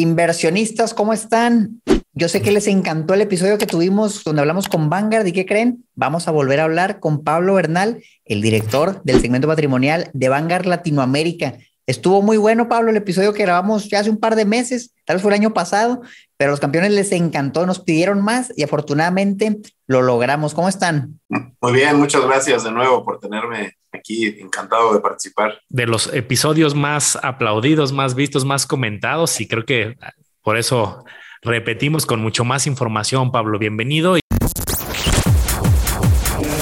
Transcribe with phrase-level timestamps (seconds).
[0.00, 1.82] Inversionistas, ¿cómo están?
[2.14, 5.44] Yo sé que les encantó el episodio que tuvimos donde hablamos con Vanguard y ¿qué
[5.44, 5.84] creen?
[5.94, 10.64] Vamos a volver a hablar con Pablo Bernal, el director del segmento patrimonial de Vanguard
[10.64, 11.58] Latinoamérica.
[11.86, 15.16] Estuvo muy bueno, Pablo, el episodio que grabamos ya hace un par de meses, tal
[15.16, 16.00] vez fue el año pasado,
[16.38, 20.54] pero a los campeones les encantó, nos pidieron más y afortunadamente lo logramos.
[20.54, 21.20] ¿Cómo están?
[21.28, 25.60] Muy bien, muchas gracias de nuevo por tenerme aquí, encantado de participar.
[25.68, 29.96] De los episodios más aplaudidos, más vistos, más comentados y creo que
[30.42, 31.04] por eso
[31.42, 33.58] repetimos con mucho más información, Pablo.
[33.58, 34.16] Bienvenido.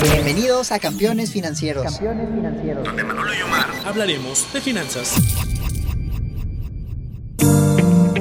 [0.02, 1.84] Bienvenidos a Campeones Financieros.
[1.84, 2.84] Campeones Financieros.
[2.84, 5.16] Donde Manolo y Omar hablaremos de finanzas.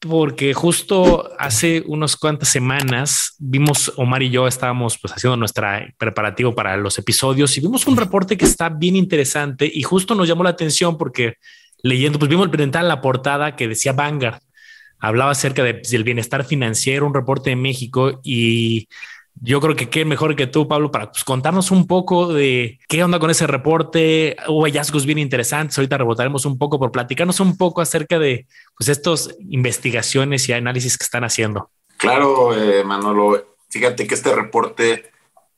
[0.00, 6.54] porque justo hace unas cuantas semanas vimos, Omar y yo estábamos pues haciendo nuestra preparativo
[6.54, 10.44] para los episodios y vimos un reporte que está bien interesante y justo nos llamó
[10.44, 11.34] la atención porque
[11.82, 14.40] leyendo, pues vimos el presentar la portada que decía Vanguard,
[14.98, 18.88] hablaba acerca de, pues, del bienestar financiero, un reporte de México y
[19.40, 23.04] yo creo que qué mejor que tú, Pablo, para pues, contarnos un poco de qué
[23.04, 24.36] onda con ese reporte.
[24.48, 25.78] Hubo hallazgos bien interesantes.
[25.78, 30.98] Ahorita rebotaremos un poco por platicarnos un poco acerca de pues, estas investigaciones y análisis
[30.98, 31.70] que están haciendo.
[31.96, 33.56] Claro, eh, Manolo.
[33.70, 35.10] Fíjate que este reporte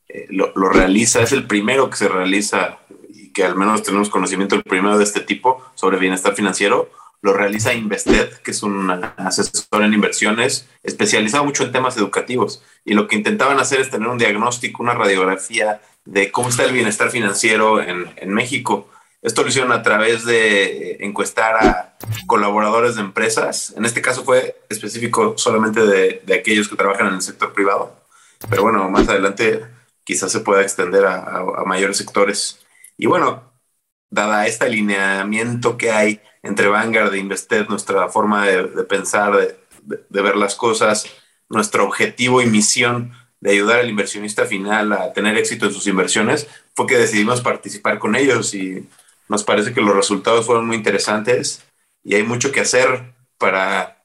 [0.08, 4.10] eh, lo, lo, realiza, es el primero que se realiza y que al menos tenemos
[4.10, 6.90] conocimiento, el primero de este tipo sobre bienestar financiero
[7.22, 12.62] lo realiza Invested, que es un asesor en inversiones especializado mucho en temas educativos.
[12.84, 16.72] Y lo que intentaban hacer es tener un diagnóstico, una radiografía de cómo está el
[16.72, 18.88] bienestar financiero en, en México.
[19.22, 23.74] Esto lo hicieron a través de encuestar a colaboradores de empresas.
[23.76, 28.00] En este caso fue específico solamente de, aquellos que trabajan en el sector privado.
[28.48, 29.66] Pero bueno, más adelante
[30.04, 32.60] quizás se pueda extender a, a mayores sectores.
[32.96, 33.52] Y bueno,
[34.08, 39.36] dada este alineamiento que hay entre Vanguard e Invested, nuestra forma de, pensar,
[39.82, 41.06] de, ver las cosas,
[41.48, 46.48] nuestro objetivo y misión de ayudar al inversionista final a tener éxito en sus inversiones,
[46.74, 48.86] fue que decidimos participar con ellos y
[49.28, 51.64] nos parece que los resultados fueron muy interesantes
[52.02, 54.04] y hay mucho que hacer para,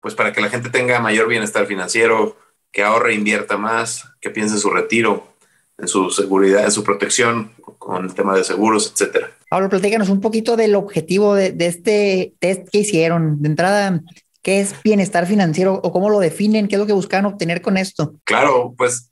[0.00, 2.36] pues para que la gente tenga mayor bienestar financiero,
[2.70, 5.32] que ahorre, invierta más, que piense en su retiro,
[5.78, 9.30] en su seguridad, en su protección con el tema de seguros, etcétera.
[9.48, 13.40] Pablo, platícanos un poquito del objetivo de, este test que hicieron.
[13.40, 14.02] De entrada,
[14.42, 16.66] ¿qué es bienestar financiero o cómo lo definen?
[16.66, 18.16] ¿Qué es lo que buscan obtener con esto?
[18.24, 19.08] Claro, pues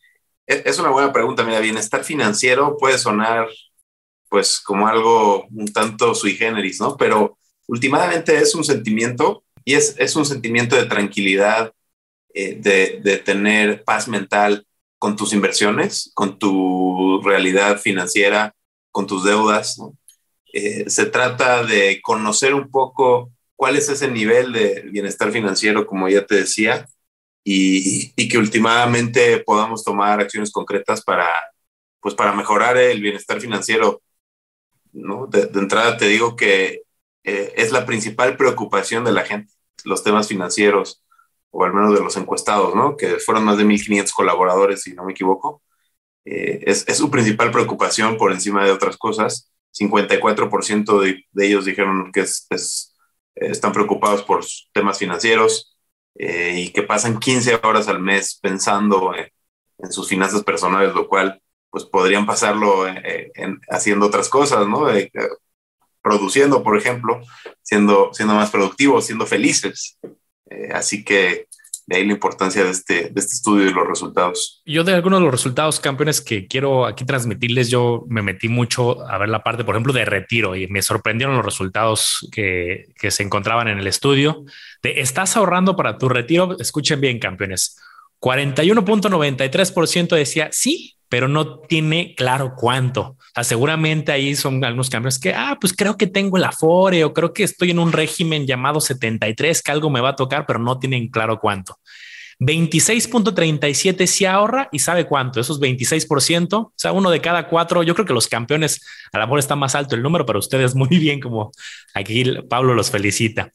[0.47, 1.45] e, es una buena pregunta.
[1.45, 3.47] Mira, bienestar financiero puede sonar
[4.29, 6.97] pues como algo un tanto sui generis, ¿no?
[6.97, 11.73] Pero últimamente es un sentimiento y es, es un sentimiento de tranquilidad,
[12.35, 14.67] eh, de, de tener paz mental
[14.99, 18.53] con tus inversiones, con tu realidad financiera,
[18.91, 19.95] con tus deudas, ¿no?
[20.57, 26.09] Eh, se trata de conocer un poco cuál es ese nivel de bienestar financiero, como
[26.09, 26.87] ya te decía,
[27.43, 31.29] y, que últimamente podamos tomar acciones concretas para,
[32.01, 34.01] pues para mejorar el bienestar financiero.
[34.93, 35.27] ¿no?
[35.27, 36.83] De, entrada te digo que
[37.25, 39.53] eh, es la principal preocupación de la gente,
[39.85, 41.03] los temas financieros,
[41.51, 42.97] o al menos de los encuestados, ¿no?
[42.97, 45.63] que fueron más de 1.500 colaboradores, si no me equivoco.
[46.25, 49.51] Eh, es, es, su principal preocupación por encima de otras cosas.
[49.79, 52.95] 54% de, de, ellos dijeron que es, es,
[53.35, 55.77] están preocupados por temas financieros
[56.17, 59.31] eh, y que pasan 15 horas al mes pensando en,
[59.91, 64.89] sus finanzas personales, lo cual pues podrían pasarlo eh, en, haciendo otras cosas, ¿no?
[64.91, 65.11] Eh,
[66.05, 67.23] produciendo, por ejemplo,
[67.63, 69.99] siendo, siendo más productivos, siendo felices.
[70.51, 71.49] Eh, así que
[71.87, 74.63] de ahí la importancia de este, de este estudio y los resultados.
[74.65, 79.07] Yo de algunos de los resultados campeones que quiero aquí transmitirles, yo me metí mucho
[79.07, 83.11] a ver la parte, por ejemplo, de retiro y me sorprendieron los resultados que, que
[83.11, 84.45] se encontraban en el estudio.
[84.83, 86.57] De, ¿Estás ahorrando para tu retiro?
[86.59, 87.79] Escuchen bien, campeones.
[88.25, 93.03] 41.93% decía sí, pero no tiene claro cuánto.
[93.03, 97.05] O sea, seguramente ahí son algunos cambios que, ah, pues creo que tengo el Afore
[97.05, 100.47] o creo que estoy en un régimen llamado 73, que algo me va a tocar,
[100.47, 101.79] pero no tienen claro cuánto.
[102.41, 107.95] 26.37 si ahorra y sabe cuánto, esos 26%, o sea, uno de cada cuatro, yo
[107.95, 108.81] creo que los campeones,
[109.13, 111.53] a lo mejor está más alto el número, pero ustedes muy bien, como
[111.93, 113.53] aquí Pablo los felicita.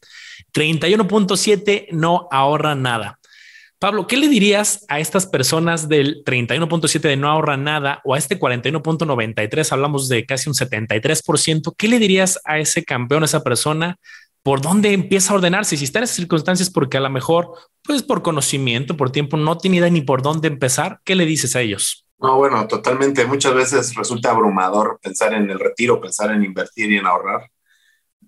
[0.54, 3.19] 31.7 no ahorra nada.
[3.80, 8.18] Pablo, ¿qué le dirías a estas personas del 31.7 de no ahorra nada o a
[8.18, 9.72] este 41.93?
[9.72, 11.74] Hablamos de casi un 73%.
[11.78, 13.96] ¿Qué le dirías a ese campeón, a esa persona?
[14.44, 15.78] ¿Por dónde empieza a ordenarse?
[15.78, 19.58] Si está en esas circunstancias, porque a lo mejor, pues por conocimiento, por tiempo, no
[19.58, 22.06] tiene idea ni por dónde empezar, ¿qué le dices a ellos?
[22.18, 23.26] No, bueno, totalmente.
[23.26, 27.50] Muchas veces resulta abrumador pensar en el retiro, pensar en invertir y en ahorrar.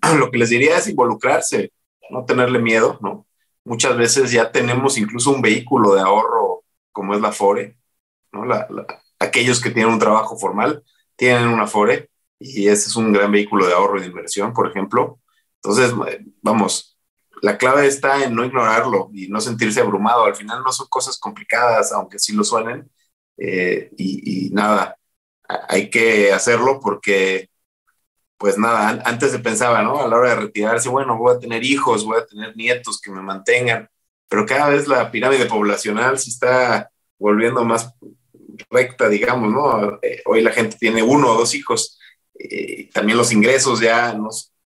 [0.18, 1.72] Lo que les diría es involucrarse,
[2.08, 3.26] no tenerle miedo, ¿no?
[3.64, 7.76] Muchas veces ya tenemos incluso un vehículo de ahorro como es la FORE,
[8.32, 8.44] ¿no?
[9.18, 10.82] aquellos que tienen un trabajo formal
[11.16, 14.68] tienen una FORE y ese es un gran vehículo de ahorro y de inversión, por
[14.68, 15.20] ejemplo.
[15.62, 15.94] Entonces,
[16.42, 16.98] vamos,
[17.40, 20.24] la clave está en no ignorarlo y no sentirse abrumado.
[20.24, 22.90] Al final no son cosas complicadas, aunque sí lo suenen.
[23.36, 24.96] Eh, y, y, nada,
[25.68, 27.50] hay que hacerlo porque
[28.42, 30.02] pues nada, antes se pensaba, ¿no?
[30.02, 33.12] A la hora de retirarse, bueno, voy a tener hijos, voy a tener nietos que
[33.12, 33.88] me mantengan,
[34.28, 36.90] pero cada vez la pirámide poblacional se está
[37.20, 37.94] volviendo más
[38.68, 40.00] recta, digamos, ¿no?
[40.02, 42.00] Eh, hoy la gente tiene uno o dos hijos,
[42.36, 44.30] eh, también los ingresos ya no,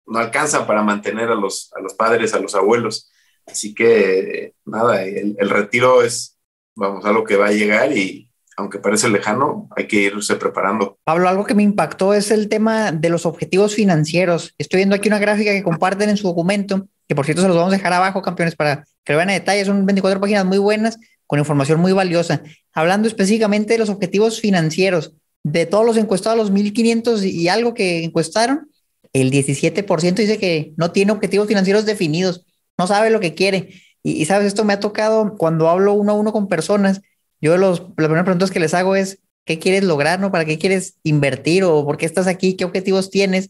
[0.06, 3.12] no alcanzan para mantener a los, a los padres, a los abuelos.
[3.48, 6.38] Así que, nada, el, el retiro es,
[6.76, 10.98] vamos, algo que va a llegar y, aunque parece lejano, hay que irse preparando.
[11.04, 14.54] Pablo, algo que me impactó es el tema de los objetivos financieros.
[14.58, 17.58] Estoy viendo aquí una gráfica que comparten en su documento, que por cierto se los
[17.58, 19.66] vamos a dejar abajo, campeones, para que lo vean a detalle.
[19.66, 20.98] Son 24 páginas muy buenas,
[21.28, 22.44] con información muy valiosa.
[22.74, 25.14] Hablando específicamente de los objetivos financieros,
[25.44, 28.70] de todos los encuestados, los 1.500 y algo que encuestaron,
[29.12, 32.46] el 17% dice que no tiene objetivos financieros definidos,
[32.78, 33.70] no sabe lo que quiere.
[34.02, 37.02] Y, y sabes, esto me ha tocado cuando hablo uno a uno con personas
[37.46, 40.20] yo los, la primera pregunta que les hago es, ¿qué quieres lograr?
[40.20, 40.32] ¿no?
[40.32, 41.64] ¿Para qué quieres invertir?
[41.64, 42.56] ¿O por qué estás aquí?
[42.56, 43.50] ¿Qué objetivos tienes?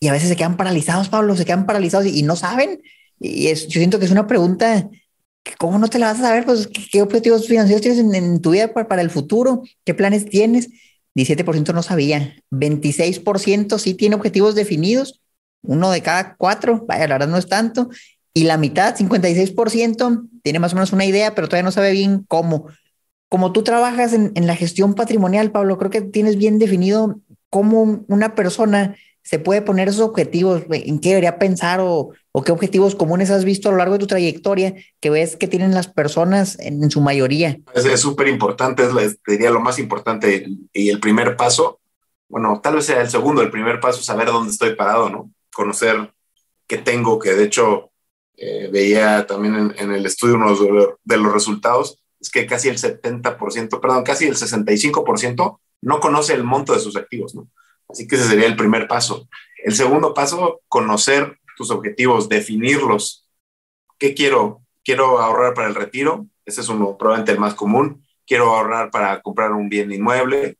[0.00, 2.82] Y a veces se quedan paralizados, Pablo, se quedan paralizados y, no saben.
[3.20, 4.90] Y es, yo siento que es una pregunta,
[5.56, 6.46] ¿cómo no te la vas a saber?
[6.46, 9.62] Pues, ¿qué, objetivos financieros tienes en, tu vida para, para, el futuro?
[9.84, 10.68] ¿Qué planes tienes?
[11.14, 15.20] 17% no sabía, 26% sí tiene objetivos definidos,
[15.62, 17.88] uno de cada cuatro, vaya, la verdad no es tanto,
[18.34, 22.24] y la mitad, 56%, tiene más o menos una idea, pero todavía no sabe bien
[22.28, 22.68] cómo
[23.28, 27.20] como tú trabajas en, la gestión patrimonial, Pablo, creo que tienes bien definido
[27.50, 32.12] cómo una persona se puede poner esos objetivos, en qué debería pensar o,
[32.46, 35.74] qué objetivos comunes has visto a lo largo de tu trayectoria que ves que tienen
[35.74, 37.58] las personas en, su mayoría.
[37.74, 41.80] Es súper importante, es, diría lo más importante y el primer paso,
[42.28, 45.30] bueno, tal vez sea el segundo, el primer paso es saber dónde estoy parado, ¿no?
[45.52, 46.12] Conocer
[46.68, 47.90] qué tengo, que de hecho
[48.36, 50.54] eh, veía también en, el estudio uno
[51.04, 56.44] de los resultados, es que casi el 70%, perdón, casi el 65% no conoce el
[56.44, 57.48] monto de sus activos, ¿no?
[57.88, 59.28] Así que ese sería el primer paso.
[59.64, 63.26] El segundo paso, conocer tus objetivos, definirlos.
[63.98, 64.62] ¿Qué quiero?
[64.84, 66.26] ¿Quiero ahorrar para el retiro?
[66.44, 68.04] Ese es uno, probablemente el más común.
[68.26, 70.56] ¿Quiero ahorrar para comprar un bien inmueble?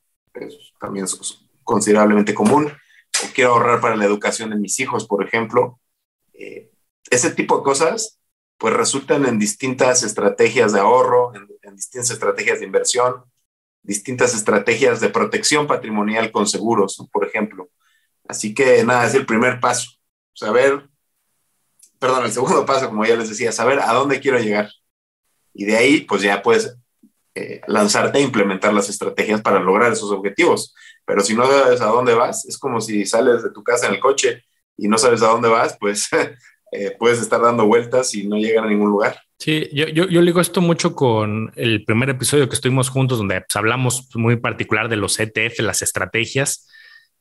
[0.81, 2.73] también es considerablemente común.
[3.25, 5.81] ¿O quiero ahorrar para la educación de mis hijos, por ejemplo?
[6.35, 6.71] Eh,
[7.11, 8.19] ese tipo de cosas
[8.59, 13.25] pues resultan en distintas estrategias de ahorro, en, distintas estrategias de inversión,
[13.83, 17.69] distintas estrategias de protección patrimonial con seguros, por ejemplo.
[18.29, 19.91] Así que nada, es el primer paso,
[20.35, 20.89] saber,
[21.99, 24.71] perdón, el segundo paso, como ya les decía, saber a dónde quiero llegar.
[25.55, 26.77] Y de ahí, pues ya puedes
[27.35, 30.75] eh, lanzarte a implementar las estrategias para lograr esos objetivos.
[31.05, 33.95] Pero si no sabes a dónde vas, es como si sales de tu casa en
[33.95, 34.45] el coche
[34.77, 36.09] y no sabes a dónde vas, pues
[36.73, 39.21] Eh, puedes estar dando vueltas y no llegar a ningún lugar.
[39.39, 43.41] Sí, yo, yo, yo ligo esto mucho con el primer episodio que estuvimos juntos, donde
[43.41, 46.69] pues, hablamos muy particular de los ETF, las estrategias,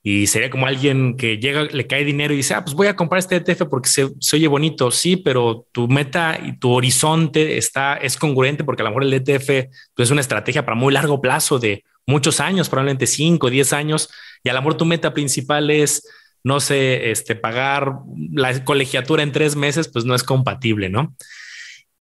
[0.04, 2.96] y sería como alguien que llega, le cae dinero y dice, ah, pues voy a
[2.96, 7.58] comprar este ETF porque se, se, oye bonito, sí, pero tu meta y tu horizonte
[7.58, 10.94] está, es congruente porque a lo mejor el ETF pues, es una estrategia para muy
[10.94, 14.10] largo plazo de muchos años, probablemente 5, 10 años,
[14.44, 16.08] y a lo mejor tu meta principal es
[16.44, 17.94] no sé, este, pagar
[18.32, 21.16] la colegiatura en tres meses, pues no es compatible, ¿no?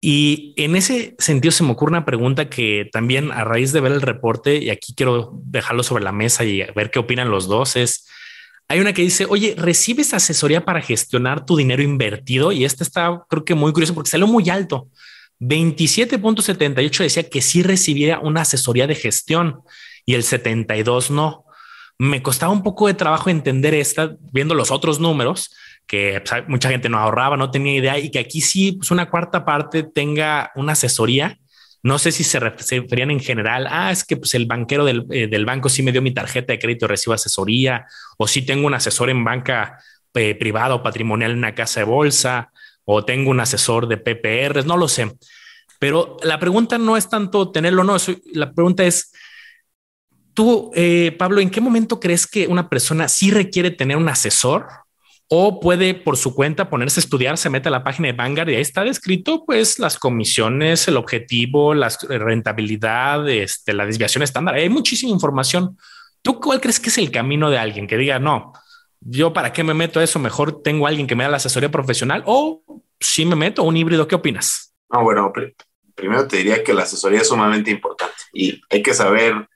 [0.00, 3.92] Y en ese sentido se me ocurre una pregunta que también a raíz de ver
[3.92, 7.76] el reporte, y aquí quiero dejarlo sobre la mesa y ver qué opinan los dos,
[7.76, 8.06] es,
[8.68, 12.52] hay una que dice, oye, ¿recibes asesoría para gestionar tu dinero invertido?
[12.52, 14.88] Y este está, creo que muy curioso porque salió muy alto.
[15.40, 19.60] 27.78 decía que sí recibía una asesoría de gestión
[20.04, 21.45] y el 72 no
[21.98, 25.54] me costaba un poco de trabajo entender esta, viendo los otros números,
[25.86, 29.08] que pues, mucha gente no ahorraba, no tenía idea, y que aquí sí, pues una
[29.08, 31.38] cuarta parte tenga una asesoría.
[31.82, 35.28] No sé si se referían en general, ah, es que pues el banquero del, eh,
[35.28, 37.86] del banco sí me dio mi tarjeta de crédito, recibo asesoría,
[38.18, 39.78] o si tengo un asesor en banca
[40.14, 42.50] eh, privada o patrimonial en una casa de bolsa,
[42.84, 45.12] o tengo un asesor de PPR, no lo sé.
[45.78, 47.96] Pero la pregunta no es tanto tenerlo o no,
[48.32, 49.12] la pregunta es,
[50.36, 54.68] tú, eh, Pablo, ¿en qué momento crees que una persona sí requiere tener un asesor
[55.28, 58.50] o puede por su cuenta ponerse a estudiar, se mete a la página de Vanguard
[58.50, 64.54] y ahí está descrito pues las comisiones, el objetivo, la rentabilidad, este, la desviación estándar.
[64.54, 65.76] Hay muchísima información.
[66.22, 68.52] ¿Tú cuál crees que es el camino de alguien que diga, no,
[69.00, 70.18] yo para qué me meto a eso?
[70.20, 72.62] Mejor tengo a alguien que me da la asesoría profesional o
[73.00, 74.06] si me meto un híbrido.
[74.06, 74.74] ¿Qué opinas?
[74.92, 75.32] No, bueno,
[75.94, 79.48] primero te diría que la asesoría es sumamente importante y hay que saber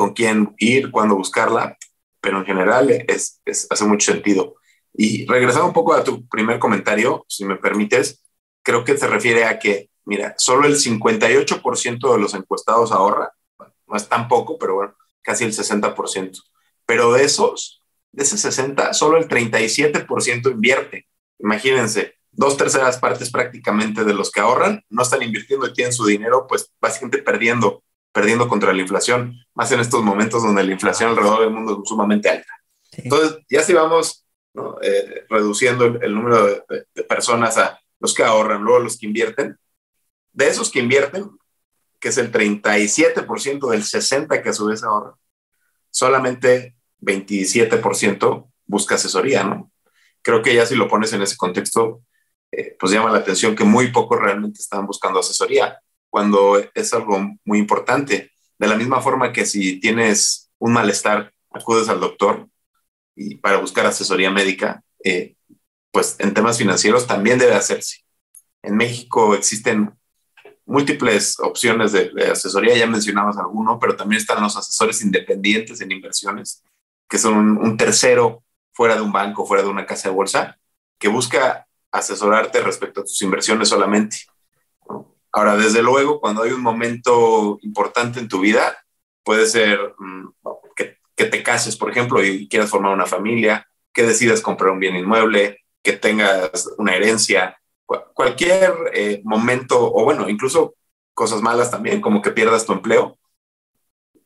[0.00, 1.76] con quién ir, cuándo buscarla,
[2.22, 4.54] pero en general es, es hace mucho sentido.
[4.94, 8.24] Y regresando un poco a tu primer comentario, si me permites,
[8.62, 13.94] creo que se refiere a que, mira, solo el 58% de los encuestados ahorra, no
[13.94, 16.44] es tan poco, pero bueno, casi el 60%.
[16.86, 21.08] Pero de esos, de ese 60, solo el 37% invierte.
[21.38, 26.06] Imagínense, dos terceras partes prácticamente de los que ahorran no están invirtiendo y tienen su
[26.06, 31.10] dinero, pues básicamente perdiendo, perdiendo contra la inflación, más en estos momentos donde la inflación
[31.10, 32.52] alrededor del mundo es sumamente alta.
[32.92, 34.26] Entonces, ya si vamos
[34.82, 39.58] eh, reduciendo el, número de, personas a los que ahorran, luego los que invierten.
[40.32, 41.30] De esos que invierten,
[42.00, 45.14] que es el 37% del 60% que a su vez ahorran,
[45.90, 49.70] solamente 27% busca asesoría, ¿no?
[50.22, 52.02] Creo que ya si lo pones en ese contexto,
[52.52, 57.18] eh, pues llama la atención que muy pocos realmente están buscando asesoría, cuando es algo
[57.44, 58.32] muy importante.
[58.58, 62.48] De la misma forma que si tienes un malestar, acudes al doctor,
[63.16, 65.34] y para buscar asesoría médica, eh,
[65.90, 68.04] pues en temas financieros también debe hacerse.
[68.62, 69.92] En México existen
[70.70, 76.62] múltiples opciones de, asesoría, ya mencionamos alguno, pero también están los asesores independientes en inversiones,
[77.08, 80.58] que son un, tercero fuera de un banco, fuera de una casa de bolsa,
[80.98, 84.18] que busca asesorarte respecto a tus inversiones solamente.
[85.32, 88.76] Ahora, desde luego, cuando hay un momento importante en tu vida,
[89.22, 90.28] puede ser mm,
[91.20, 94.96] que te cases, por ejemplo, y quieras formar una familia, que decidas comprar un bien
[94.96, 97.60] inmueble, que tengas una herencia,
[98.14, 100.76] cualquier eh, momento, o bueno, incluso
[101.12, 103.18] cosas malas también, como que pierdas tu empleo.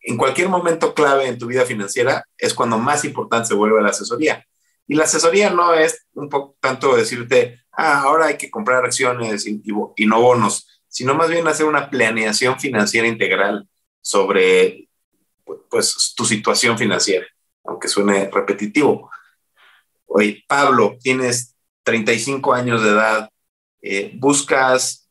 [0.02, 3.88] En cualquier momento clave en tu vida financiera es cuando más importante se vuelve la
[3.88, 4.46] asesoría.
[4.86, 9.46] Y la asesoría no es un poco tanto decirte, ah, ahora hay que comprar acciones
[9.48, 13.68] y no bonos, sino más bien hacer una planeación financiera integral
[14.00, 14.88] sobre
[15.68, 17.26] pues tu situación financiera,
[17.64, 19.10] aunque suene repetitivo.
[20.06, 23.28] Oye, Pablo, tienes 35 años de edad,
[23.82, 25.10] eh, buscas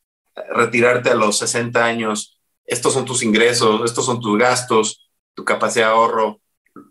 [0.56, 5.88] retirarte a los 60 años, estos son tus ingresos, estos son tus gastos, tu capacidad
[5.88, 6.40] de ahorro,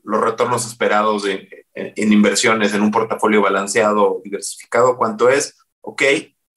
[0.04, 5.56] los retornos esperados en, en inversiones, en un portafolio balanceado, diversificado, ¿cuánto es?
[5.80, 6.02] Ok,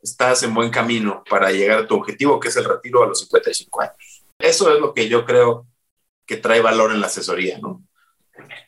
[0.06, 3.20] estás en buen camino para llegar a tu objetivo, que es el retiro a los
[3.22, 4.24] 55 años.
[4.38, 5.68] Eso es lo que yo creo
[6.26, 7.84] que trae valor en la asesoría, ¿no?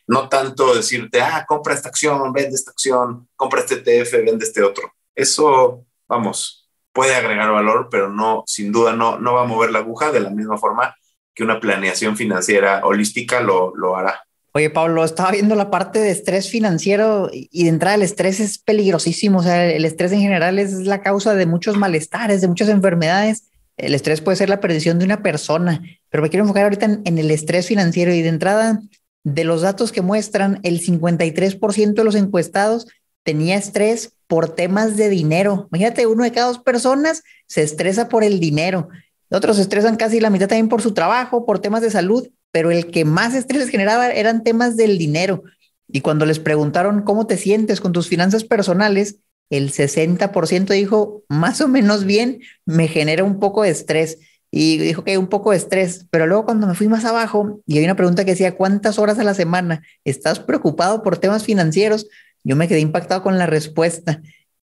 [0.08, 4.64] No tanto decirte, ah, compra esta acción, vende esta acción, compra este ETF, vende este
[4.64, 4.94] otro.
[5.14, 9.80] Eso, vamos, puede agregar valor, pero no, sin duda, no, no va a mover la
[9.80, 10.96] aguja de la misma forma
[11.36, 14.27] que una planeación financiera holística lo, lo hará.
[14.58, 18.58] Oye, Pablo, estaba viendo la parte de estrés financiero y de entrada el estrés es
[18.58, 19.38] peligrosísimo.
[19.38, 23.52] O sea, el estrés en general es la causa de muchos malestares, de muchas enfermedades.
[23.78, 27.18] El estrés puede ser la perdición de una persona, pero me quiero enfocar ahorita en,
[27.20, 28.82] el estrés financiero y de entrada,
[29.24, 32.88] de los datos que muestran, el 53% de los encuestados
[33.22, 35.68] tenía estrés por temas de dinero.
[35.72, 38.90] Imagínate, uno de cada dos personas se estresa por el dinero.
[39.30, 42.72] Otros se estresan casi la mitad también por su trabajo, por temas de salud, pero
[42.72, 45.44] el que más estrés generaba eran temas del dinero.
[45.88, 51.62] Y cuando les preguntaron cómo te sientes con tus finanzas personales, el 60% dijo más
[51.62, 54.20] o menos bien, me genera un poco de estrés.
[54.50, 57.78] Y dijo que un poco de estrés, pero luego cuando me fui más abajo y
[57.78, 62.08] hay una pregunta que decía, ¿cuántas horas a la semana estás preocupado por temas financieros?
[62.44, 64.22] Yo me quedé impactado con la respuesta.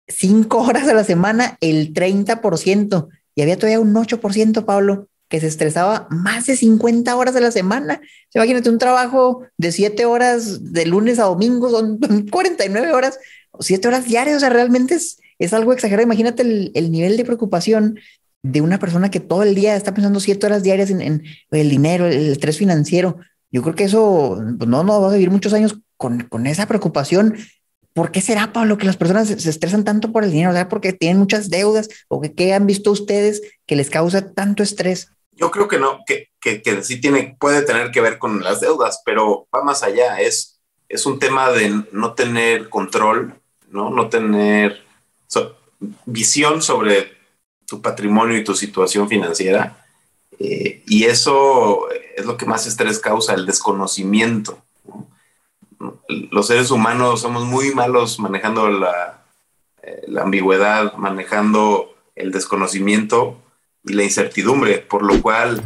[0.07, 3.07] Cinco horas a la semana, el 30%.
[3.35, 7.51] Y había todavía un 8%, Pablo, que se estresaba más de 50 horas a la
[7.51, 8.01] semana.
[8.33, 11.99] Imagínate un trabajo de siete horas de lunes a domingo, son
[12.31, 13.19] 49 horas
[13.59, 16.03] siete horas diarias, o sea, realmente es, es algo exagerado.
[16.03, 16.43] Imagínate
[16.73, 17.99] el, nivel de preocupación
[18.43, 22.05] de una persona que todo el día está pensando siete horas diarias en, el dinero,
[22.05, 23.17] el estrés financiero.
[23.51, 26.67] Yo creo que eso, pues no, no va a vivir muchos años con, con esa
[26.67, 27.35] preocupación.
[27.93, 30.51] ¿Por qué será, Pablo, que las personas se, estresan tanto por el dinero?
[30.51, 34.63] O sea, porque tienen muchas deudas o ¿qué han visto ustedes que les causa tanto
[34.63, 35.09] estrés?
[35.37, 38.59] Yo creo que no, que, que, que sí tiene, puede tener que ver con las
[38.59, 40.19] deudas, pero va más allá.
[40.19, 43.39] Es, es un tema de no tener control
[43.69, 43.89] ¿no?
[43.89, 44.85] No tener
[46.05, 47.11] visión sobre
[47.67, 49.85] tu patrimonio y tu situación financiera.
[50.39, 54.63] Eh, y eso es lo que más estrés causa, el desconocimiento.
[56.07, 59.25] Los seres humanos somos muy malos manejando la,
[59.83, 63.37] eh, la ambigüedad, manejando el desconocimiento
[63.87, 65.61] y la incertidumbre, por lo cual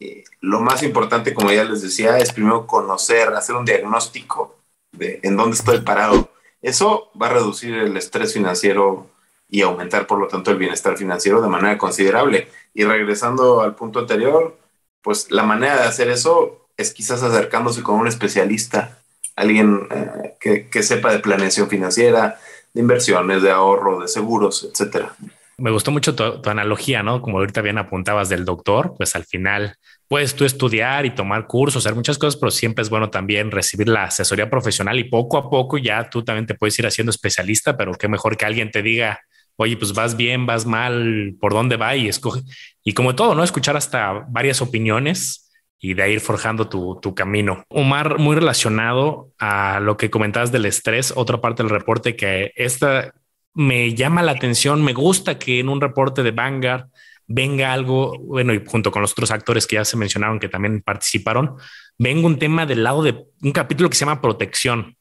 [0.00, 4.56] eh, lo más importante, como ya les decía, es primero conocer, hacer un diagnóstico
[4.92, 6.30] de en dónde estoy parado.
[6.62, 9.10] Eso va a reducir el estrés financiero
[9.48, 12.48] y aumentar, por lo tanto, el bienestar financiero de manera considerable.
[12.72, 14.58] Y regresando al punto anterior,
[15.02, 18.98] pues la manera de hacer eso es quizás acercándose con un especialista,
[19.36, 22.38] alguien eh, que, que, sepa de planeación financiera,
[22.72, 25.14] de inversiones, de ahorro, de seguros, etcétera.
[25.58, 27.22] Me gustó mucho tu, analogía, ¿no?
[27.22, 29.76] Como ahorita bien apuntabas del doctor, pues al final
[30.08, 33.88] puedes tú estudiar y tomar cursos, hacer muchas cosas, pero siempre es bueno también recibir
[33.88, 37.76] la asesoría profesional y poco a poco ya tú también te puedes ir haciendo especialista,
[37.76, 39.20] pero qué mejor que alguien te diga,
[39.56, 42.42] oye, pues vas bien, vas mal, por dónde va y escoge.
[42.82, 43.44] Y como todo, ¿no?
[43.44, 47.64] Escuchar hasta varias opiniones y de ir forjando tu, tu, camino.
[47.68, 53.12] Omar, muy relacionado a lo que comentabas del estrés, otra parte del reporte que esta
[53.54, 56.88] me llama la atención, me gusta que en un reporte de Vanguard
[57.26, 60.82] venga algo, bueno, y junto con los otros actores que ya se mencionaron que también
[60.82, 61.56] participaron,
[61.96, 64.96] venga un tema del lado de un capítulo que se llama protección.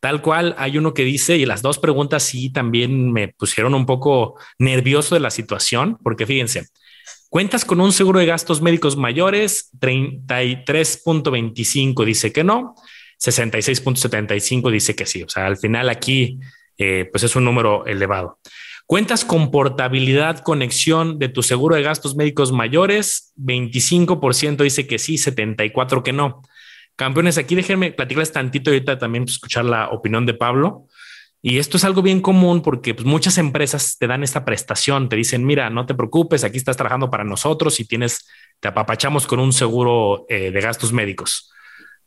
[0.00, 3.86] Tal cual, hay uno que dice, y las dos preguntas sí también me pusieron un
[3.86, 6.66] poco nervioso de la situación, porque fíjense,
[7.30, 12.74] cuentas con un seguro de gastos médicos mayores, 33.25 dice que no,
[13.18, 15.22] 66.75 dice que sí.
[15.22, 16.38] O sea, al final aquí,
[16.78, 18.38] eh, pues es un número elevado.
[18.86, 25.14] Cuentas con portabilidad, conexión de tu seguro de gastos médicos mayores, 25% dice que sí,
[25.14, 26.42] 74% que no.
[26.96, 30.86] Campeones, aquí déjenme platicarles tantito ahorita también escuchar la opinión de Pablo.
[31.40, 35.16] Y esto es algo bien común porque pues, muchas empresas te dan esta prestación, te
[35.16, 38.26] dicen, mira, no te preocupes, aquí estás trabajando para nosotros y tienes,
[38.60, 41.52] te apapachamos con un seguro eh, de gastos médicos.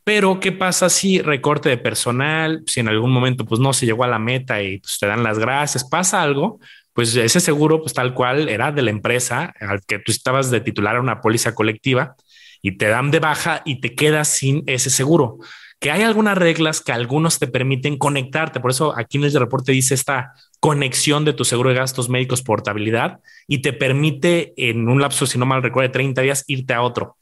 [0.08, 2.62] Pero, ¿qué pasa si recorte de personal?
[2.66, 5.22] Si en algún momento pues no se llegó a la meta y pues, te dan
[5.22, 6.60] las gracias, pasa algo,
[6.94, 10.62] pues ese seguro, pues tal cual era de la empresa al que tú estabas de
[10.62, 12.16] titular a una póliza colectiva
[12.62, 15.40] y te dan de baja y te quedas sin ese seguro.
[15.78, 18.60] Que hay algunas reglas que algunos te permiten conectarte.
[18.60, 22.40] Por eso aquí en el reporte dice esta conexión de tu seguro de gastos médicos
[22.40, 26.72] portabilidad y te permite en un lapso, si no mal recuerdo, de 30 días irte
[26.72, 27.17] a otro.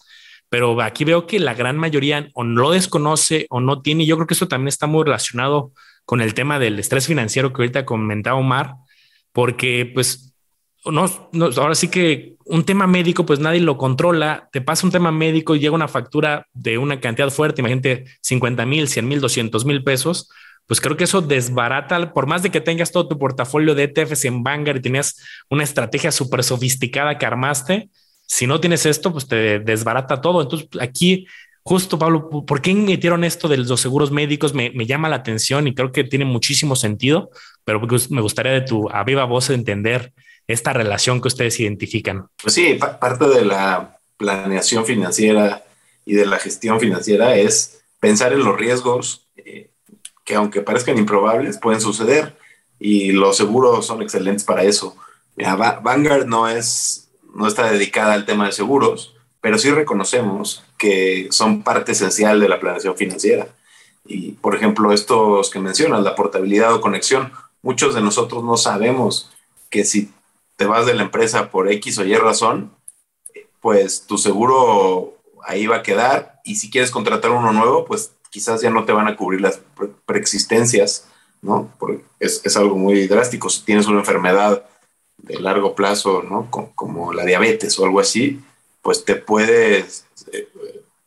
[0.49, 4.07] Pero aquí veo que la gran mayoría o no lo desconoce o no tiene.
[4.07, 5.73] Yo creo que eso también está muy relacionado
[6.05, 8.75] con el tema del estrés financiero que ahorita comentaba Omar,
[9.33, 10.35] porque pues
[10.85, 14.49] no, no, ahora sí que un tema médico, pues nadie lo controla.
[14.53, 18.65] Te pasa un tema médico y llega una factura de una cantidad fuerte, imagínate 50
[18.67, 20.31] mil, 100 mil, 200 mil pesos.
[20.67, 24.25] Pues creo que eso desbarata, por más de que tengas todo tu portafolio de ETFs
[24.25, 27.89] en Vanguard y tenías una estrategia súper sofisticada que armaste.
[28.27, 30.43] Si no tienes esto, pues te desbarata todo.
[30.43, 31.27] Entonces aquí,
[31.63, 34.55] justo Pablo, ¿por qué metieron esto de los seguros médicos?
[34.55, 37.31] Me, me llama la atención y creo que tiene muchísimo sentido,
[37.65, 40.13] pero me gustaría de tu a viva voz entender
[40.47, 42.29] esta relación que ustedes identifican?
[42.43, 45.65] Pues sí, parte de la planeación financiera
[46.05, 49.71] y de la gestión financiera es pensar en los riesgos eh,
[50.25, 52.37] que aunque parezcan improbables, pueden suceder
[52.79, 54.97] y los seguros son excelentes para eso.
[55.37, 57.06] Vanguard no, es,
[57.37, 62.49] no está dedicada al tema de seguros, pero sí reconocemos que son parte esencial de
[62.49, 63.49] la planeación financiera.
[64.07, 69.31] Y, por ejemplo, estos que mencionas, la portabilidad o conexión, muchos de nosotros no sabemos
[69.71, 70.11] que si
[70.57, 72.73] te vas de la empresa por X o Y razón,
[73.61, 78.63] pues tu seguro ahí va a quedar y si quieres contratar uno nuevo, pues quizás
[78.63, 79.61] ya no te van a cubrir las
[80.07, 81.09] preexistencias,
[81.43, 81.71] ¿no?
[81.79, 83.49] Porque es, es, algo muy drástico.
[83.51, 84.65] Si tienes una enfermedad
[85.27, 86.51] de largo plazo, ¿no?
[86.51, 88.41] Como, la diabetes o algo así,
[88.83, 90.07] pues te puedes,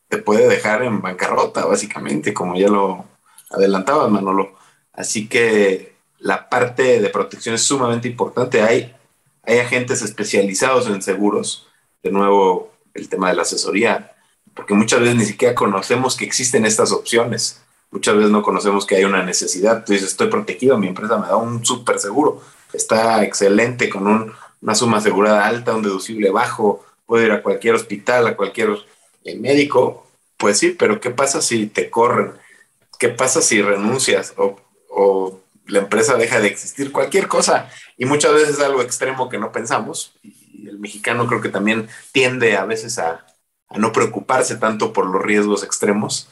[0.08, 3.04] te puede dejar en bancarrota, básicamente, como ya lo
[3.50, 4.52] adelantabas, Manolo.
[4.92, 8.62] Así que la parte de protección es sumamente importante.
[8.62, 8.94] Hay
[9.42, 11.66] hay agentes especializados en seguros,
[12.02, 14.12] de nuevo el tema de la asesoría,
[14.54, 17.62] porque muchas veces ni siquiera conocemos que existen estas opciones.
[17.90, 19.84] Muchas veces no conocemos que hay una necesidad.
[19.84, 24.74] Tú dices, estoy protegido, mi empresa me da un súper seguro, está excelente, con una
[24.74, 28.70] suma asegurada alta, un deducible bajo, puedo ir a cualquier hospital, a cualquier
[29.24, 30.06] eh, médico.
[30.36, 32.34] Pues sí, pero ¿qué pasa si te corren?
[32.98, 34.60] ¿Qué pasa si renuncias o,
[35.66, 37.70] la empresa deja de existir, cualquier cosa.
[37.96, 40.12] Y muchas veces es algo extremo que no pensamos.
[40.22, 43.24] Y el mexicano creo que también tiende a veces a,
[43.76, 46.28] no preocuparse tanto por los riesgos extremos,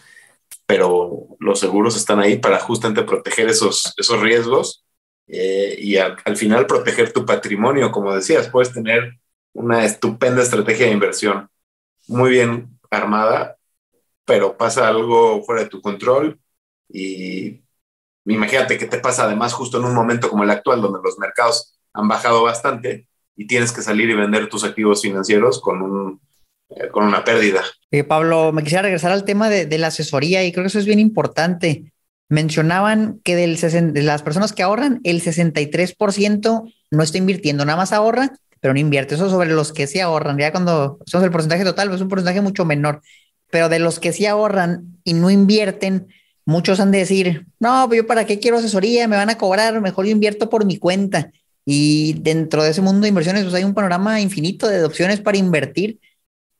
[0.67, 4.85] pero los seguros están ahí para justamente proteger esos, esos riesgos
[5.29, 9.19] eh, y al final proteger tu patrimonio, como decías, puedes tener
[9.53, 11.49] una estupenda estrategia de inversión
[12.07, 13.57] muy bien armada,
[14.25, 16.41] pero pasa algo fuera de tu control
[16.89, 17.61] y
[18.25, 21.79] imagínate que te pasa además justo en un momento como el actual, donde los mercados
[21.93, 26.21] han bajado bastante y tienes que salir y vender tus activos financieros con, un,
[26.71, 27.63] eh, con una pérdida.
[28.07, 30.99] Pablo, me quisiera regresar al tema de, la asesoría y creo que eso es bien
[30.99, 31.93] importante.
[32.29, 37.93] Mencionaban que del de las personas que ahorran, el 63% no está invirtiendo, nada más
[37.93, 39.15] ahorra, pero no invierte.
[39.15, 40.39] Eso sobre los que sí ahorran.
[40.39, 43.01] Ya cuando somos el porcentaje total, es un porcentaje mucho menor.
[43.51, 46.09] Pero de los que sí ahorran y no invierten,
[46.45, 49.81] muchos han de decir, no, pues yo para qué quiero asesoría, me van a cobrar,
[49.81, 51.31] mejor yo invierto por mi cuenta.
[51.65, 55.39] Y dentro de ese mundo de inversiones, pues hay un panorama infinito de opciones para
[55.39, 56.01] invertir.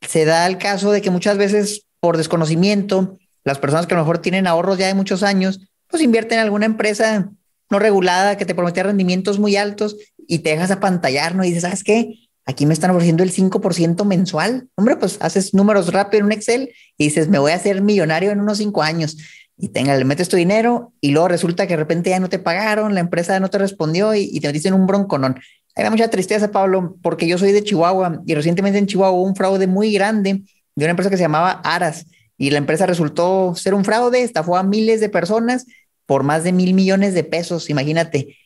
[0.07, 4.05] Se da el caso de que muchas veces por desconocimiento, las personas que a lo
[4.05, 7.31] mejor tienen ahorros ya de muchos años, pues invierten en alguna empresa
[7.71, 9.97] no regulada que te promete rendimientos muy altos
[10.27, 11.45] y te dejas apantallar, ¿no?
[11.45, 12.15] Y dices, ¿sabes qué?
[12.47, 14.69] Aquí me están ofreciendo el 5% mensual.
[14.75, 18.31] Hombre, pues haces números rápido en un Excel y dices, me voy a hacer millonario
[18.31, 19.19] en unos cinco años
[19.59, 22.39] y tenga, le metes tu dinero y luego resulta que de repente ya no te
[22.39, 25.39] pagaron, la empresa no te respondió y, te dicen un bronconón.
[25.75, 29.37] Hay mucha tristeza, Pablo, porque yo soy de Chihuahua y recientemente en Chihuahua hubo un
[29.37, 30.43] fraude muy grande
[30.75, 32.07] de una empresa que se llamaba Aras
[32.39, 35.67] y la empresa resultó ser un fraude, estafó a miles de personas
[36.07, 38.39] por más de mil millones de pesos, imagínate.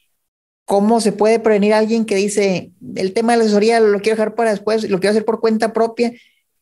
[0.64, 4.16] ¿Cómo se puede prevenir a alguien que dice, el tema de la asesoría lo quiero
[4.16, 6.12] dejar para después, lo quiero hacer por cuenta propia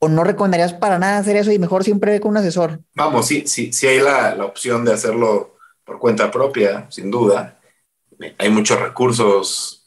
[0.00, 2.80] o no recomendarías para nada hacer eso y mejor siempre ve con un asesor?
[2.94, 7.60] Vamos, sí, sí, sí hay la, la opción de hacerlo por cuenta propia, sin duda.
[8.38, 9.86] Hay muchos recursos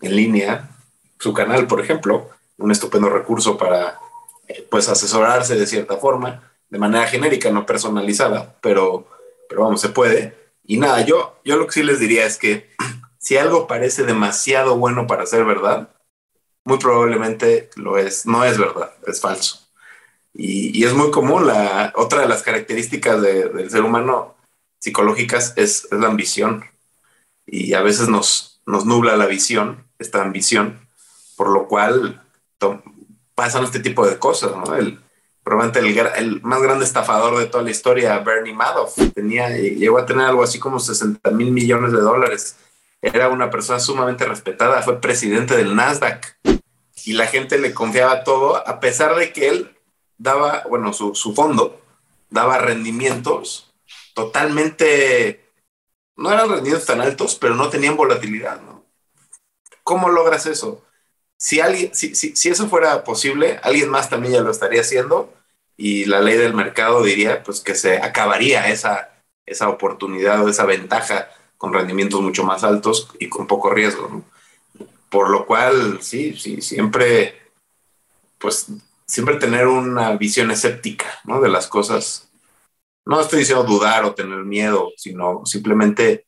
[0.00, 0.70] en línea.
[1.18, 3.98] Su canal, por ejemplo, un estupendo recurso para
[4.48, 9.08] eh, pues asesorarse de cierta forma, de manera genérica, no personalizada, pero,
[9.48, 10.36] pero vamos, se puede.
[10.64, 12.70] Y nada, yo, yo lo que sí les diría es que
[13.18, 15.90] si algo parece demasiado bueno para ser verdad,
[16.64, 19.60] muy probablemente lo es, no es verdad, es falso.
[20.34, 24.36] Y, es muy común, la, otra de las características del ser humano
[24.78, 26.64] psicológicas es, la ambición.
[27.46, 30.86] Y a veces nos, nos nubla la visión, esta ambición,
[31.36, 32.22] por lo cual
[33.34, 34.52] pasan este tipo de cosas.
[34.78, 35.00] El,
[35.46, 40.04] probablemente el, el, más grande estafador de toda la historia, Bernie Madoff, tenía, llegó a
[40.04, 42.56] tener algo así como 60 mil millones de dólares.
[43.00, 46.36] Era una persona sumamente respetada, fue presidente del Nasdaq
[47.04, 49.78] y la gente le confiaba todo, a pesar de que él
[50.18, 51.80] daba, bueno, su, fondo
[52.28, 53.72] daba rendimientos
[54.14, 55.48] totalmente,
[56.16, 58.84] no eran rendimientos tan altos, pero no tenían volatilidad, ¿no?
[59.84, 60.84] ¿Cómo logras eso?
[61.36, 65.35] Si, alguien, si, si, eso fuera posible, alguien más también ya lo estaría haciendo
[65.76, 69.10] y la ley del mercado diría pues que se acabaría esa,
[69.44, 74.22] esa oportunidad o esa ventaja con rendimientos mucho más altos y con poco riesgo.
[75.08, 77.40] Por lo cual, sí, sí, siempre,
[78.38, 78.66] pues,
[79.06, 81.40] siempre tener una visión escéptica, ¿no?
[81.40, 82.28] De las cosas.
[83.04, 86.26] No estoy diciendo dudar o tener miedo, sino simplemente,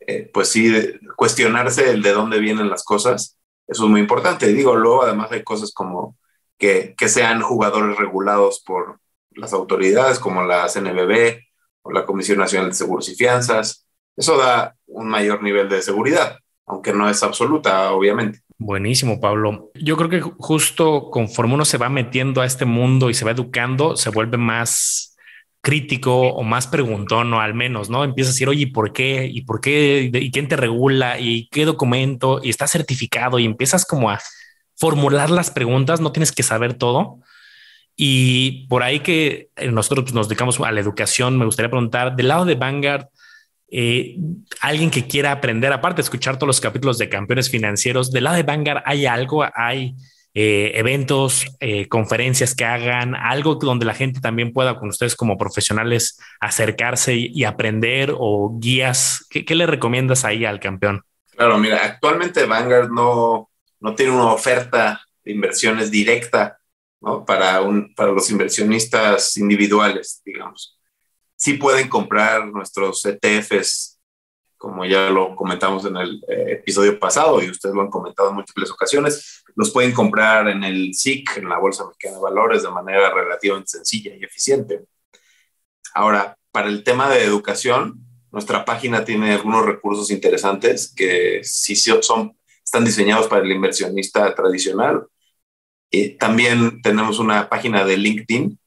[0.00, 0.72] eh, pues sí,
[1.16, 3.38] cuestionarse el de dónde vienen las cosas.
[3.66, 4.50] Eso es muy importante.
[4.50, 6.16] Y digo, luego además hay cosas como
[6.58, 11.40] que, que sean jugadores regulados por las autoridades como la CNBB
[11.82, 13.86] o la Comisión Nacional de Seguros y Fianzas.
[14.16, 18.40] Eso da un mayor nivel de seguridad aunque no es absoluta, obviamente.
[18.58, 19.70] Buenísimo, Pablo.
[19.74, 23.32] Yo creo que justo conforme uno se va metiendo a este mundo y se va
[23.32, 25.16] educando, se vuelve más
[25.60, 28.04] crítico o más preguntón, o al menos, ¿no?
[28.04, 29.26] Empieza a decir, oye, ¿por qué?
[29.26, 30.10] ¿Y por qué?
[30.12, 31.18] ¿Y quién te regula?
[31.18, 32.40] ¿Y qué documento?
[32.42, 34.20] Y está certificado y empiezas como a
[34.76, 37.20] formular las preguntas, no tienes que saber todo.
[37.96, 42.44] Y por ahí que nosotros nos dedicamos a la educación, me gustaría preguntar, del lado
[42.44, 43.06] de Vanguard,
[43.70, 44.16] eh,
[44.60, 48.36] alguien que quiera aprender, aparte de escuchar todos los capítulos de campeones financieros, del lado
[48.36, 49.94] de Vanguard hay algo, hay
[50.36, 55.38] eh, eventos, eh, conferencias que hagan, algo donde la gente también pueda con ustedes como
[55.38, 59.26] profesionales acercarse y, aprender o guías.
[59.30, 61.02] ¿Qué, le recomiendas ahí al campeón?
[61.36, 63.48] Claro, mira, actualmente Vanguard no,
[63.84, 66.58] no tiene una oferta de inversiones directa
[67.26, 67.60] para,
[67.94, 70.74] para los inversionistas individuales, digamos
[71.44, 74.00] sí pueden comprar nuestros ETFs,
[74.56, 78.36] como ya lo comentamos en el eh, episodio pasado y ustedes lo han comentado en
[78.36, 82.70] múltiples ocasiones, los pueden comprar en el SIC, en la Bolsa Mexicana de Valores, de
[82.70, 84.84] manera relativamente sencilla y eficiente.
[85.92, 88.00] Ahora, para el tema de educación,
[88.32, 95.06] nuestra página tiene algunos recursos interesantes que sí son, están diseñados para el inversionista tradicional.
[95.90, 98.58] Y también tenemos una página de LinkedIn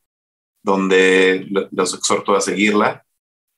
[0.63, 3.03] donde los exhorto a seguirla.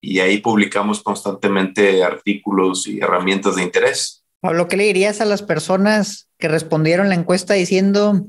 [0.02, 4.24] y ahí publicamos constantemente artículos y herramientas de interés.
[4.40, 8.26] Pablo, ¿qué le dirías a las personas que respondieron la encuesta diciendo,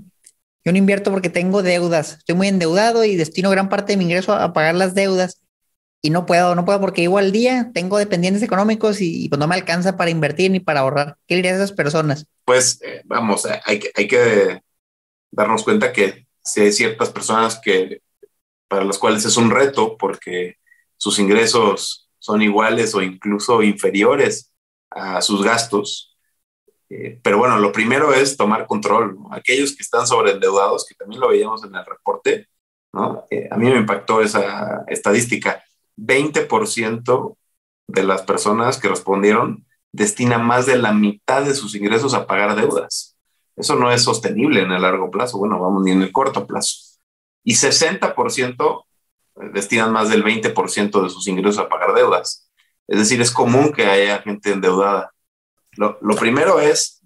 [0.65, 4.05] yo no invierto porque tengo deudas, estoy muy endeudado y destino gran parte de mi
[4.05, 5.40] ingreso a pagar las deudas
[6.03, 9.47] y no puedo, no puedo porque igual al día tengo dependientes económicos y, pues no
[9.47, 11.17] me alcanza para invertir ni para ahorrar.
[11.27, 12.27] ¿Qué dirías a esas personas?
[12.45, 14.63] Pues eh, vamos, eh, hay que, hay que
[15.31, 18.03] darnos cuenta que si hay ciertas personas que
[18.69, 20.57] para las cuales es un reto porque
[20.97, 24.53] sus ingresos son iguales o incluso inferiores
[24.91, 26.17] a sus gastos.
[26.89, 29.19] Eh, pero bueno, lo primero es tomar control.
[29.31, 32.49] Aquellos que están sobreendeudados, que también lo veíamos en el reporte,
[32.93, 33.25] ¿no?
[33.31, 35.63] Eh, a mí me impactó esa estadística.
[36.01, 37.37] 20%
[37.89, 42.55] de las personas que respondieron destina más de la mitad de sus ingresos a pagar
[42.57, 43.17] deudas.
[43.57, 46.91] Eso no es sostenible en el largo plazo, bueno, vamos, ni en el corto plazo
[47.45, 48.85] y 60%
[49.53, 52.51] destinan más del 20% de sus ingresos a pagar deudas.
[52.87, 55.13] Es decir, es común que haya gente endeudada.
[55.77, 57.01] Lo, primero es,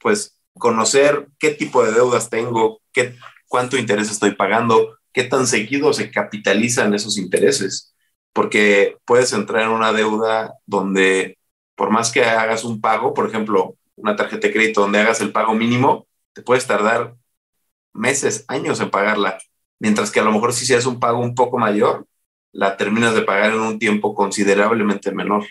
[0.00, 3.14] pues, conocer qué tipo de deudas tengo, qué,
[3.46, 7.94] cuánto interés estoy pagando, qué tan seguido se capitalizan esos intereses,
[8.38, 11.38] porque puedes entrar en una deuda donde,
[11.74, 15.32] por más que hagas un pago, por ejemplo, una tarjeta de crédito donde hagas el
[15.32, 17.16] pago mínimo, te puedes tardar
[17.92, 19.38] meses, años en pagarla
[19.80, 22.06] mientras que a lo mejor si se hace un pago un poco mayor,
[22.52, 25.44] la terminas de pagar en un tiempo considerablemente menor.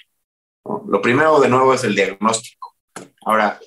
[0.88, 2.78] Lo primero, de nuevo, es el diagnóstico.
[3.26, 3.60] Ahora,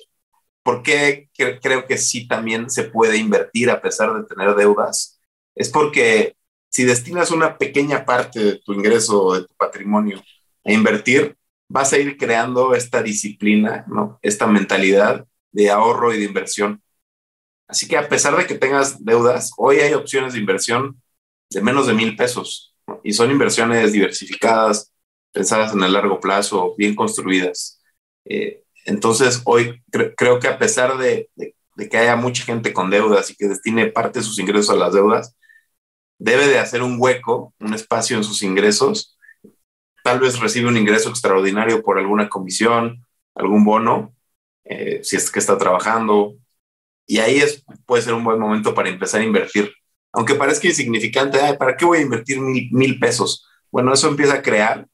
[0.63, 1.29] ¿por qué
[1.61, 5.19] creo que sí también se puede invertir a pesar de tener deudas?
[5.53, 6.35] Es porque
[6.71, 10.23] si destinas una pequeña parte de tu ingreso o de tu patrimonio
[10.63, 11.35] a invertir,
[11.67, 14.19] vas a ir creando esta disciplina, ¿no?
[14.21, 16.81] esta mentalidad de ahorro y de inversión.
[17.67, 21.01] Así que a pesar de que tengas deudas, hoy hay opciones de inversión
[21.49, 24.93] de menos de mil pesos y son inversiones diversificadas,
[25.33, 27.81] pensadas en el largo plazo, bien construidas.
[28.25, 29.81] Eh, entonces, hoy
[30.15, 31.29] creo que a pesar de,
[31.89, 34.93] que haya mucha gente con deudas y que destine parte de sus ingresos a las
[34.93, 35.35] deudas,
[36.21, 39.17] debe de hacer un hueco, un espacio en sus ingresos.
[40.03, 43.03] Tal vez recibe un ingreso extraordinario por alguna comisión,
[43.33, 44.13] algún bono,
[44.63, 46.35] eh, si es que está trabajando,
[47.07, 49.73] y ahí es, puede ser un buen momento para empezar a invertir.
[50.13, 53.47] Aunque parezca insignificante, ¿para qué voy a invertir mil, pesos?
[53.71, 54.87] Bueno, eso empieza a crear.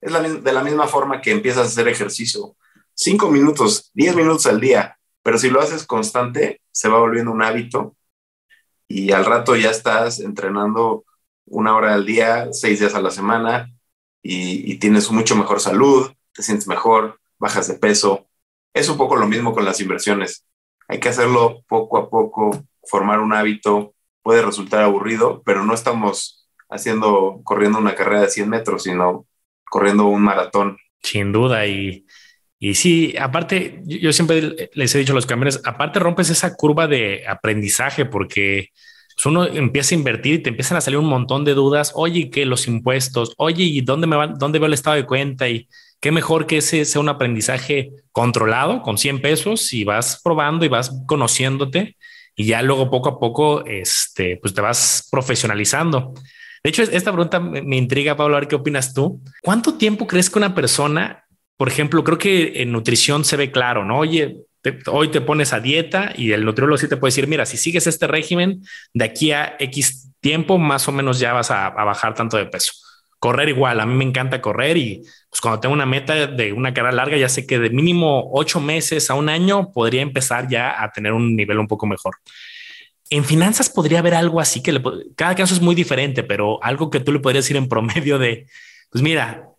[0.00, 2.56] Es de la misma forma que empiezas a hacer ejercicio.
[2.92, 7.42] Cinco minutos, diez minutos al día, pero si lo haces constante, se va volviendo un
[7.42, 7.94] hábito
[8.92, 11.04] y al rato ya estás entrenando
[11.46, 13.72] una hora al día, seis días a la semana
[14.22, 18.26] y, tienes mucho mejor salud, te sientes mejor, bajas de peso.
[18.74, 20.44] Es un poco lo mismo con las inversiones
[20.92, 26.46] hay que hacerlo poco a poco, formar un hábito, puede resultar aburrido, pero no estamos
[26.68, 29.26] haciendo, corriendo una carrera de 100 metros, sino
[29.70, 30.76] corriendo un maratón.
[31.02, 32.06] Sin duda, y,
[32.64, 36.86] y sí, aparte, yo siempre les he dicho a los camiones, aparte rompes esa curva
[36.86, 38.68] de aprendizaje porque
[39.16, 41.90] pues, uno empieza a invertir y te empiezan a salir un montón de dudas.
[41.96, 45.48] Oye, que los impuestos, oye, ¿y dónde me va, dónde veo el estado de cuenta?
[45.48, 50.64] Y qué mejor que ese sea un aprendizaje controlado con 100 pesos y vas probando
[50.64, 51.96] y vas conociéndote
[52.36, 56.14] y ya luego poco a poco este, pues te vas profesionalizando.
[56.62, 59.20] De hecho, esta pregunta me intriga, Pablo, a ver qué opinas tú.
[59.42, 61.24] ¿Cuánto tiempo crees que una persona,
[61.56, 63.98] por ejemplo, creo que en nutrición se ve claro, ¿no?
[63.98, 64.38] Oye,
[64.86, 67.86] hoy te pones a dieta y el nutriólogo sí te puede decir, mira, si sigues
[67.86, 68.62] este régimen,
[68.94, 72.72] de aquí a X tiempo, más o menos ya vas a bajar tanto de peso
[73.22, 76.74] correr igual, a mí me encanta correr y pues cuando tengo una meta de una
[76.74, 80.82] carrera larga, ya sé que de mínimo ocho meses a un año podría empezar ya
[80.82, 82.16] a tener un nivel un poco mejor.
[83.10, 84.76] En finanzas podría haber algo así que
[85.14, 88.48] cada caso es muy diferente, pero algo que tú le podrías decir en promedio de,
[88.90, 89.51] pues mira,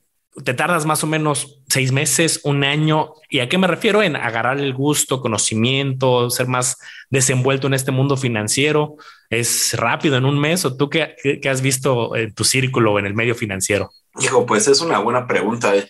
[0.43, 3.13] te tardas más o menos seis meses, un año.
[3.29, 4.01] ¿Y a qué me refiero?
[4.01, 6.77] En agarrar el gusto, conocimiento, ser más
[7.09, 8.95] desenvuelto en este mundo financiero.
[9.29, 11.15] ¿Es rápido en un mes o tú qué,
[11.49, 13.91] has visto en tu círculo en el medio financiero?
[14.19, 15.75] Hijo, pues es una buena pregunta.
[15.75, 15.89] Eh.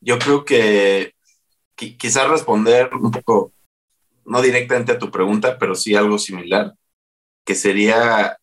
[0.00, 1.14] Yo creo que
[1.74, 3.52] quizás responder un poco,
[4.24, 6.74] no directamente a tu pregunta, pero sí algo similar,
[7.44, 8.38] que sería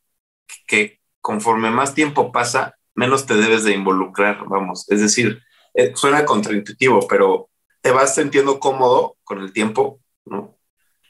[0.68, 4.90] que conforme más tiempo pasa, menos te debes de involucrar, vamos.
[4.90, 5.42] Es decir,
[5.74, 7.50] eh, suena contraintuitivo, pero
[7.82, 10.58] te vas sintiendo cómodo con el tiempo, ¿no?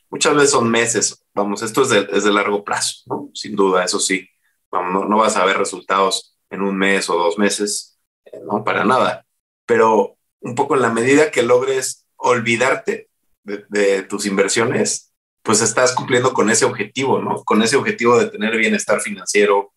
[0.09, 3.31] Muchas veces son meses, vamos, esto es de, largo plazo, ¿no?
[3.33, 4.29] Sin duda, eso sí.
[4.71, 8.85] Vamos, no, vas a ver resultados en un mes o dos meses, eh, no, para
[8.85, 9.25] nada.
[9.65, 13.09] Pero un poco en la medida que logres olvidarte
[13.43, 17.43] de, de tus inversiones, pues estás cumpliendo con ese objetivo, ¿no?
[17.43, 19.73] Con ese objetivo de tener bienestar financiero,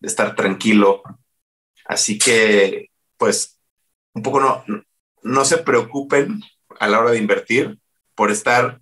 [0.00, 1.02] de estar tranquilo,
[1.84, 3.58] Así que, pues
[4.14, 4.64] un poco no,
[5.22, 6.42] no se preocupen
[6.78, 7.78] a la hora de invertir
[8.14, 8.80] por estar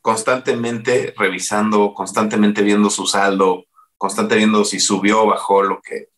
[0.00, 3.64] constantemente revisando, constantemente viendo su saldo,
[3.96, 6.08] constantemente viendo si subió o bajó lo que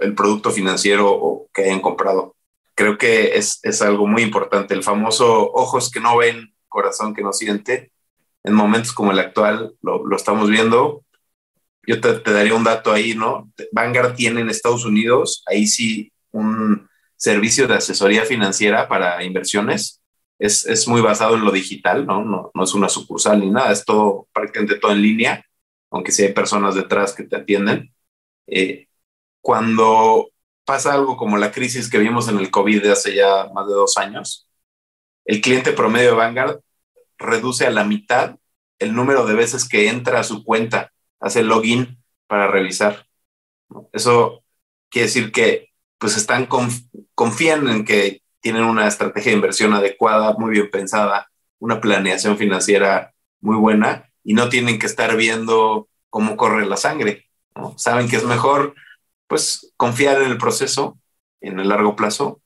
[0.00, 2.36] el producto financiero o que hayan comprado.
[2.74, 4.74] Creo que es, es algo muy importante.
[4.74, 7.92] El famoso ojos que no ven, corazón que no siente.
[8.44, 11.02] En momentos como el actual lo, lo estamos viendo.
[11.86, 13.50] Yo te, te, daría un dato ahí, ¿no?
[13.72, 20.02] Vanguard tiene en Estados Unidos, ahí sí, un servicio de asesoría financiera para inversiones.
[20.38, 22.24] Es, es muy basado en lo digital, ¿no?
[22.24, 22.50] ¿no?
[22.52, 25.44] No es una sucursal ni nada, es todo, prácticamente todo en línea,
[25.90, 27.94] aunque sí hay personas detrás que te atienden.
[28.46, 28.88] Eh,
[29.40, 30.30] cuando
[30.64, 33.74] pasa algo como la crisis que vimos en el COVID de hace ya más de
[33.74, 34.48] dos años,
[35.24, 36.60] el cliente promedio de Vanguard
[37.18, 38.36] reduce a la mitad
[38.78, 43.06] el número de veces que entra a su cuenta, hace login para revisar.
[43.92, 44.42] Eso
[44.88, 46.48] quiere decir que pues están
[47.14, 53.14] confían en que tienen una estrategia de inversión adecuada, muy bien pensada, una planeación financiera
[53.40, 57.26] muy buena y no tienen que estar viendo cómo corre la sangre.
[57.76, 58.74] Saben que es mejor
[59.26, 60.98] pues confiar en el proceso
[61.40, 62.40] en el largo plazo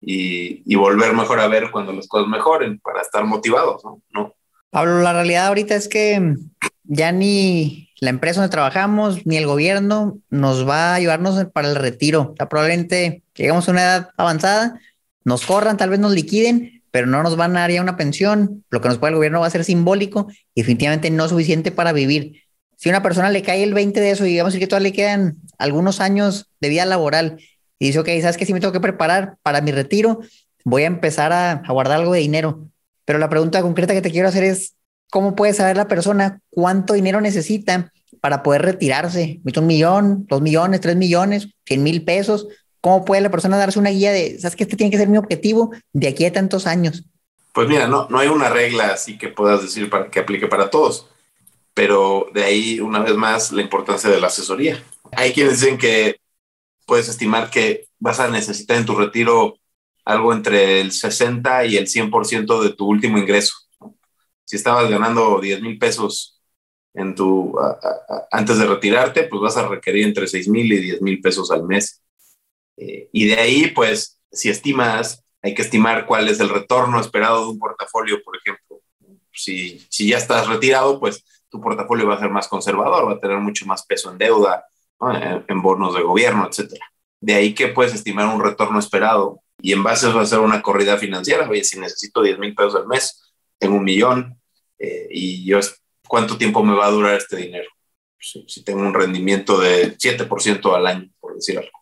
[0.00, 3.82] y, y, volver mejor a ver cuando las cosas mejoren para estar motivados.
[4.10, 4.34] ¿no?
[4.70, 6.36] Pablo, la realidad ahorita es que
[6.84, 11.76] ya ni la empresa donde trabajamos ni el gobierno nos va a ayudarnos para el
[11.76, 12.34] retiro.
[12.34, 14.80] Probablemente llegamos a una edad avanzada,
[15.24, 18.64] nos corran, tal vez nos liquiden, pero no nos van a dar ya una pensión.
[18.70, 21.92] Lo que nos puede el gobierno va a ser simbólico y definitivamente no suficiente para
[21.92, 22.44] vivir
[22.80, 24.94] si a una persona le cae el 20 de eso y digamos que todavía le
[24.94, 27.36] quedan algunos años de vida laboral
[27.78, 28.46] y dice, ok, ¿sabes qué?
[28.46, 30.20] Si me tengo que preparar para mi retiro,
[30.64, 32.70] voy a empezar a, a guardar algo de dinero.
[33.10, 34.76] Pero la pregunta concreta que te quiero hacer es,
[35.10, 39.40] ¿cómo puede saber la persona cuánto dinero necesita para poder retirarse?
[39.56, 42.46] ¿Un millón, dos millones, tres millones, cien mil pesos?
[42.80, 45.18] ¿Cómo puede la persona darse una guía de, sabes que este tiene que ser mi
[45.18, 47.02] objetivo de aquí a tantos años?
[47.52, 50.70] Pues mira, no, no hay una regla así que puedas decir para que aplique para
[50.70, 51.08] todos
[51.74, 54.84] pero de ahí, una vez más, la importancia de la asesoría.
[55.16, 56.20] Hay quienes dicen que
[56.86, 59.56] puedes estimar que vas a necesitar en tu retiro
[60.04, 63.54] algo entre el 60 y el 100% de tu último ingreso.
[64.44, 66.40] Si estabas ganando 10 mil pesos
[66.94, 70.80] en tu, a, a, antes de retirarte, pues vas a requerir entre 6 mil y
[70.80, 72.02] 10 mil pesos al mes.
[72.76, 77.42] Eh, y de ahí, pues, si estimas, hay que estimar cuál es el retorno esperado
[77.42, 78.80] de un portafolio, por ejemplo.
[79.32, 83.20] Si, si ya estás retirado, pues tu portafolio va a ser más conservador, va a
[83.20, 84.64] tener mucho más peso en deuda,
[85.48, 86.86] en, bonos de gobierno, etcétera.
[87.20, 90.62] De ahí que puedes estimar un retorno esperado y en base a eso hacer una
[90.62, 91.48] corrida financiera.
[91.48, 94.40] Oye, si necesito 10 mil pesos al mes, tengo un millón
[94.78, 95.60] eh, y yo,
[96.08, 97.68] ¿cuánto tiempo me va a durar este dinero?
[98.18, 101.78] Si, tengo un rendimiento de 7% al año, por decir algo.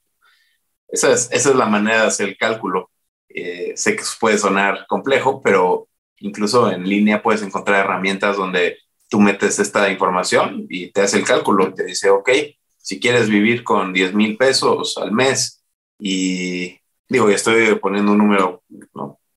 [0.88, 2.90] Esa es, esa es la manera de hacer el cálculo.
[3.28, 5.88] Eh, sé que puede sonar complejo, pero
[6.18, 11.24] incluso en línea puedes encontrar herramientas donde tú metes esta información y te hace el
[11.24, 12.30] cálculo, te dice, ok,
[12.76, 15.62] si quieres vivir con 10 mil pesos al mes
[15.98, 18.62] y digo, estoy poniendo un número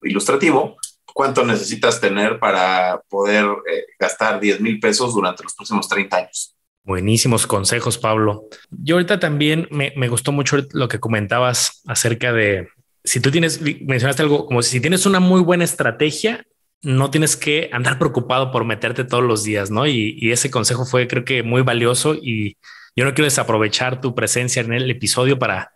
[0.02, 0.78] ilustrativo,
[1.14, 6.56] ¿cuánto necesitas tener para poder eh, gastar 10 mil pesos durante los próximos 30 años?
[6.84, 8.46] Buenísimos consejos, Pablo.
[8.72, 12.68] Yo ahorita también me, me gustó mucho lo que comentabas acerca de
[13.04, 16.46] si tú tienes, mencionaste algo como si tienes una muy buena estrategia,
[16.84, 19.88] no tienes que andar preocupado por meterte todos los días, ¿no?
[19.88, 22.58] Y, ese consejo fue creo que muy valioso y
[22.96, 25.72] yo no quiero desaprovechar tu presencia en el episodio para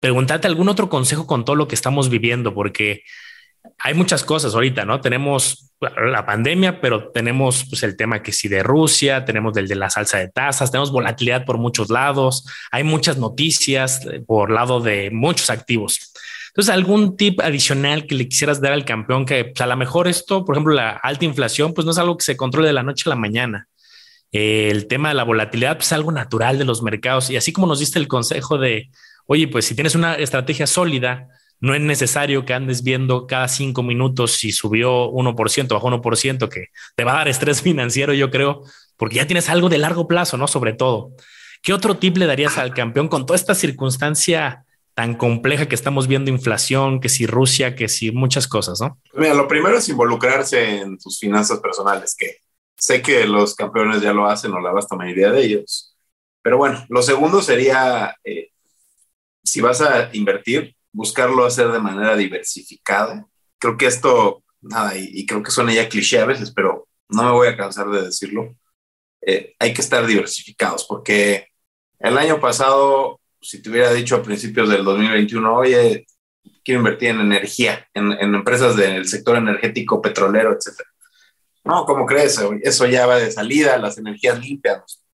[0.00, 3.02] preguntarte algún otro consejo con todo lo que estamos viviendo, porque
[3.78, 5.00] hay muchas cosas ahorita, ¿no?
[5.00, 9.76] Tenemos la pandemia, pero tenemos pues, el tema que sí de Rusia, tenemos el de
[9.76, 15.10] la salsa de tasas, tenemos volatilidad por muchos lados, hay muchas noticias por lado de
[15.10, 16.12] muchos activos.
[16.48, 20.08] Entonces, algún tip adicional que le quisieras dar al campeón que pues, a lo mejor
[20.08, 22.82] esto, por ejemplo, la alta inflación, pues no es algo que se controle de la
[22.82, 23.68] noche a la mañana.
[24.32, 27.30] Eh, el tema de la volatilidad pues, es algo natural de los mercados.
[27.30, 28.90] Y así como nos diste el consejo de,
[29.30, 31.28] oye, pues si tienes una estrategia sólida,
[31.60, 36.66] no es necesario que andes viendo cada cinco minutos si subió 1%, bajó 1%, que
[36.96, 38.62] te va a dar estrés financiero, yo creo,
[38.96, 40.48] porque ya tienes algo de largo plazo, ¿no?
[40.48, 41.12] Sobre todo.
[41.62, 46.08] ¿Qué otro tip le darías al campeón con toda esta circunstancia tan compleja que estamos
[46.08, 48.98] viendo inflación, que si Rusia, que si muchas cosas, ¿no?
[49.14, 52.38] Mira, lo primero es involucrarse en tus finanzas personales, que
[52.76, 55.96] sé que los campeones ya lo hacen o la vasta mayoría de ellos.
[56.42, 58.49] Pero bueno, lo segundo sería, eh,
[59.42, 63.26] si vas a invertir, buscarlo hacer de manera diversificada.
[63.58, 67.30] Creo que esto, nada, y, creo que suena ya cliché a veces, pero no me
[67.32, 68.56] voy a cansar de decirlo.
[69.22, 71.48] Eh, hay que estar diversificados porque
[71.98, 76.06] el año pasado si te hubiera dicho a principios del 2021, oye,
[76.62, 80.88] quiero invertir en energía, en, empresas del sector energético, petrolero, etcétera.
[81.64, 82.40] No, ¿cómo crees?
[82.62, 85.04] Eso ya va de salida, las energías limpias.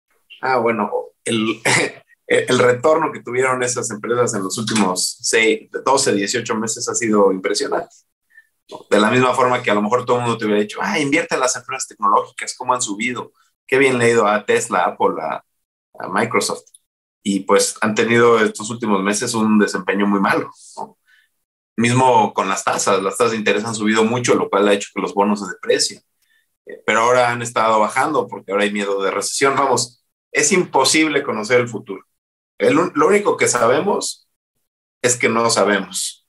[0.40, 0.90] Ah, bueno,
[1.24, 1.60] el,
[2.26, 7.32] el retorno que tuvieron esas empresas en los últimos 6, 12, 18 meses ha sido
[7.32, 7.94] impresionante.
[8.90, 10.98] De la misma forma que a lo mejor todo el mundo te hubiera dicho, ah,
[10.98, 13.32] invierte en las empresas tecnológicas, cómo han subido,
[13.66, 15.44] qué bien leído a Tesla, Apple, a,
[15.98, 16.64] a Microsoft.
[17.22, 20.50] Y pues han tenido estos últimos meses un desempeño muy malo.
[21.76, 24.90] Mismo con las tasas, las tasas de interés han subido mucho, lo cual ha hecho
[24.94, 26.00] que los bonos se deprecien.
[26.66, 29.56] Eh, pero ahora han estado bajando porque ahora hay miedo de recesión.
[29.56, 32.02] Vamos, es imposible conocer el futuro.
[32.58, 34.28] Lo único que sabemos
[35.02, 36.26] es que no sabemos.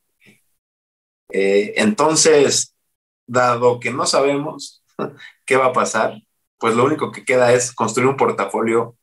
[1.29, 2.75] Eh, entonces,
[3.25, 4.83] dado que no sabemos
[5.45, 6.21] qué va a pasar,
[6.57, 8.97] pues lo único que queda es construir un portafolio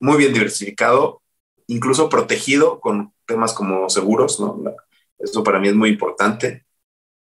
[0.00, 1.22] muy bien diversificado,
[1.66, 4.62] incluso protegido con temas como seguros, ¿no?
[5.18, 6.66] Eso para mí es muy importante.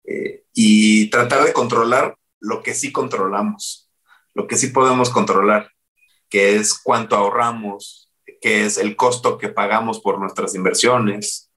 [0.04, 3.90] Eh, y tratar de controlar lo que sí controlamos,
[4.34, 5.70] lo que sí podemos controlar,
[6.28, 8.07] que es cuánto ahorramos,
[8.40, 11.50] que es el costo que pagamos por nuestras inversiones,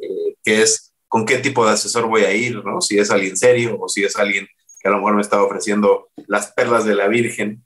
[0.00, 2.80] eh, es con qué tipo de asesor voy a ir, ¿no?
[2.80, 4.48] Si es alguien serio o si es alguien
[4.80, 7.64] que a lo mejor me está ofreciendo las perlas de la Virgen,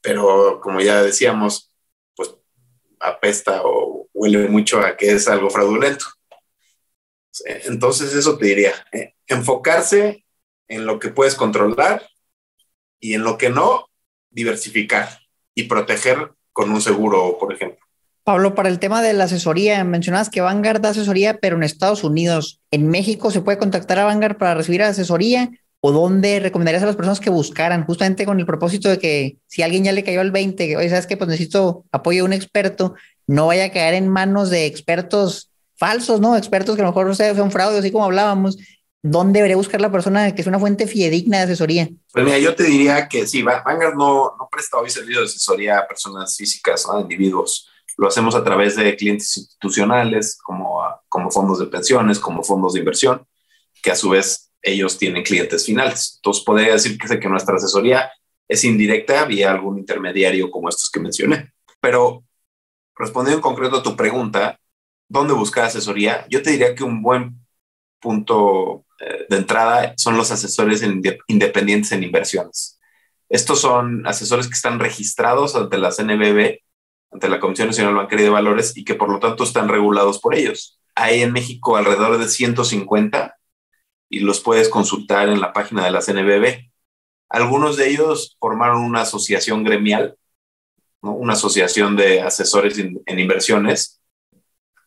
[0.00, 1.72] pero como ya decíamos,
[2.14, 2.34] pues
[3.00, 6.04] apesta o huele mucho a que es algo fraudulento.
[7.64, 10.24] Entonces eso te diría, eh, enfocarse
[10.68, 12.06] en lo que puedes controlar
[13.00, 13.88] y en lo que no,
[14.30, 15.20] diversificar
[15.54, 17.84] y proteger con un seguro, por ejemplo.
[18.22, 22.04] Pablo, para el tema de la asesoría, mencionabas que Vanguard da asesoría, pero en Estados
[22.04, 22.62] Unidos.
[22.70, 25.50] ¿En México se puede contactar a Vanguard para recibir asesoría?
[25.80, 29.60] ¿O dónde recomendarías a las personas que buscaran, justamente con el propósito de que si
[29.60, 32.32] alguien ya le cayó al 20, que, oye, sabes que pues necesito apoyo de un
[32.32, 32.94] experto,
[33.26, 36.36] no vaya a caer en manos de expertos falsos, ¿no?
[36.36, 38.56] Expertos que a lo mejor sea, un fraude, así como hablábamos.
[39.06, 41.90] ¿Dónde debería buscar la persona que es una fuente fidedigna de asesoría?
[42.10, 45.78] Pues mira, yo te diría que sí, Vanguard no, no presta hoy servicio de asesoría
[45.78, 47.68] a personas físicas, a individuos.
[47.98, 50.80] Lo hacemos a través de clientes institucionales, como,
[51.10, 53.26] como fondos de pensiones, como fondos de inversión,
[53.82, 56.14] que a su vez ellos tienen clientes finales.
[56.16, 58.10] Entonces, podría decir que, que nuestra asesoría
[58.48, 61.52] es indirecta vía algún intermediario como estos que mencioné.
[61.78, 62.24] Pero
[62.96, 64.58] respondiendo en concreto a tu pregunta,
[65.10, 66.26] ¿dónde buscar asesoría?
[66.30, 67.44] Yo te diría que un buen
[68.00, 68.84] punto
[69.28, 70.82] de entrada son los asesores
[71.28, 72.78] independientes en inversiones.
[73.28, 76.60] Estos son asesores que están registrados ante la CNBB,
[77.10, 80.34] ante la Comisión Nacional Bancaria de Valores y que por lo tanto están regulados por
[80.34, 80.78] ellos.
[80.94, 83.36] Hay en México alrededor de 150
[84.08, 86.70] y los puedes consultar en la página de la CNBB.
[87.28, 90.16] Algunos de ellos formaron una asociación gremial,
[91.00, 94.00] una asociación de asesores en inversiones,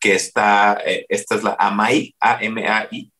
[0.00, 3.12] que está, eh, esta es la AMAI, A-M-A-I,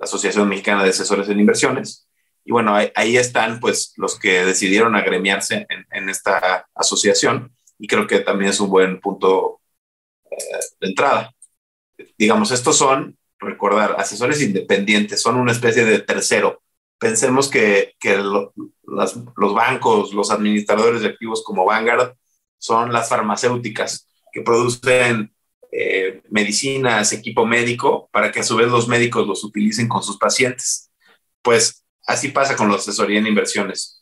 [0.00, 2.08] la Asociación Mexicana de Asesores en Inversiones.
[2.44, 8.20] Y bueno, ahí, están pues los que decidieron agremiarse en, esta asociación y creo que
[8.20, 9.60] también es un buen punto
[10.30, 10.36] eh,
[10.80, 11.32] de entrada.
[12.16, 16.62] Digamos, estos son recordar, asesores independientes, son una especie de tercero.
[16.98, 22.14] Pensemos que, que los bancos, los administradores de activos como Vanguard
[22.58, 25.34] son las farmacéuticas que producen
[25.72, 30.16] eh, medicinas, equipo médico, para que a su vez los médicos los utilicen con sus
[30.16, 30.90] pacientes.
[31.42, 34.00] Pues así pasa con la asesoría en inversiones.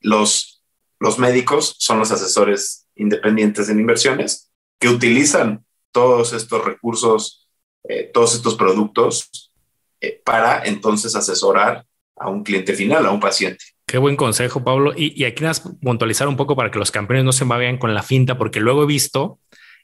[0.00, 0.62] Los,
[0.98, 7.46] los médicos son los asesores independientes en inversiones que utilizan todos estos recursos
[7.88, 9.52] eh, todos estos productos
[10.00, 11.84] eh, para entonces asesorar
[12.16, 13.64] a un cliente final, a un paciente.
[13.86, 14.92] Qué buen consejo, Pablo.
[14.96, 17.94] Y, aquí vas a puntualizar un poco para que los campeones no se vayan con
[17.94, 19.38] la finta, porque luego he visto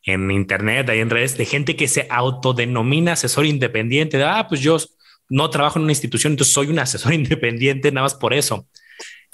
[0.05, 4.19] en internet, ahí en redes, de gente que se autodenomina asesor independiente.
[4.19, 4.77] De, ah, pues yo
[5.29, 8.67] no trabajo en una institución, entonces soy un asesor independiente nada más por eso.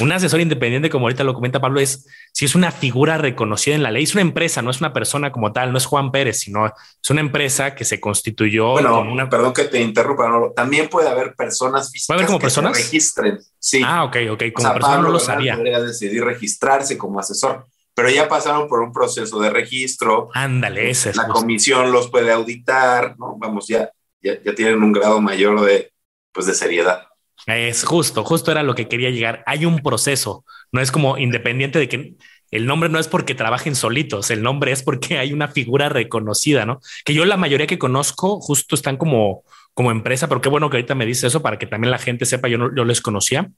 [0.00, 3.82] Un asesor independiente, como ahorita lo comenta Pablo, es si es una figura reconocida en
[3.82, 6.38] la ley, es una empresa, no es una persona como tal, no es Juan Pérez,
[6.38, 8.70] sino es una empresa que se constituyó.
[8.72, 9.28] Bueno, una...
[9.28, 12.76] perdón que te interrumpa, también puede haber personas físicas ¿Puede haber como personas?
[12.76, 13.40] se registren.
[13.58, 13.82] Sí.
[13.84, 14.42] Ah, ok, ok.
[14.54, 15.56] Como persona no lo sabía.
[15.56, 17.66] Podría decidir registrarse como asesor,
[17.98, 20.28] pero ya pasaron por un proceso de registro.
[20.32, 23.34] Ándale, ese es La comisión los puede auditar, ¿no?
[23.36, 23.90] Vamos, ya,
[24.22, 25.90] ya, ya tienen un grado mayor de,
[26.30, 27.08] pues, de seriedad.
[27.46, 29.42] Es justo, justo era lo que quería llegar.
[29.46, 32.14] Hay un proceso, no es como independiente de que
[32.52, 36.64] el nombre no es porque trabajen solitos, el nombre es porque hay una figura reconocida,
[36.66, 36.78] ¿no?
[37.04, 39.42] Que yo la mayoría que conozco justo están como,
[39.74, 42.26] como empresa, pero qué bueno que ahorita me dice eso para que también la gente
[42.26, 43.50] sepa, yo no yo les conocía.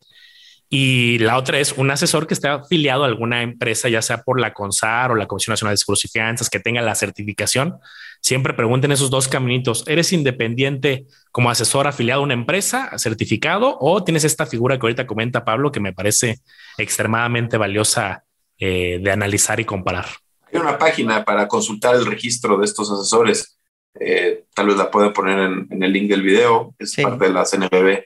[0.73, 4.41] Y la otra es un asesor que esté afiliado a alguna empresa, ya sea por
[4.41, 7.81] la CONSAR o la Comisión Nacional de Seguros y Fianzas, que tenga la certificación.
[8.21, 9.83] Siempre pregunten esos dos caminitos.
[9.89, 15.09] ¿Eres independiente como asesor afiliado a una empresa, certificado, o tienes esta figura que ahorita
[15.09, 16.39] comenta Pablo, que me parece
[16.79, 18.23] extremadamente valiosa
[18.57, 20.07] eh, de analizar y comparar?
[20.53, 23.59] Hay una página para consultar el registro de estos asesores.
[23.99, 26.77] Eh, tal vez la pueden poner en, el link del video.
[26.79, 28.05] Es parte de la CNBB.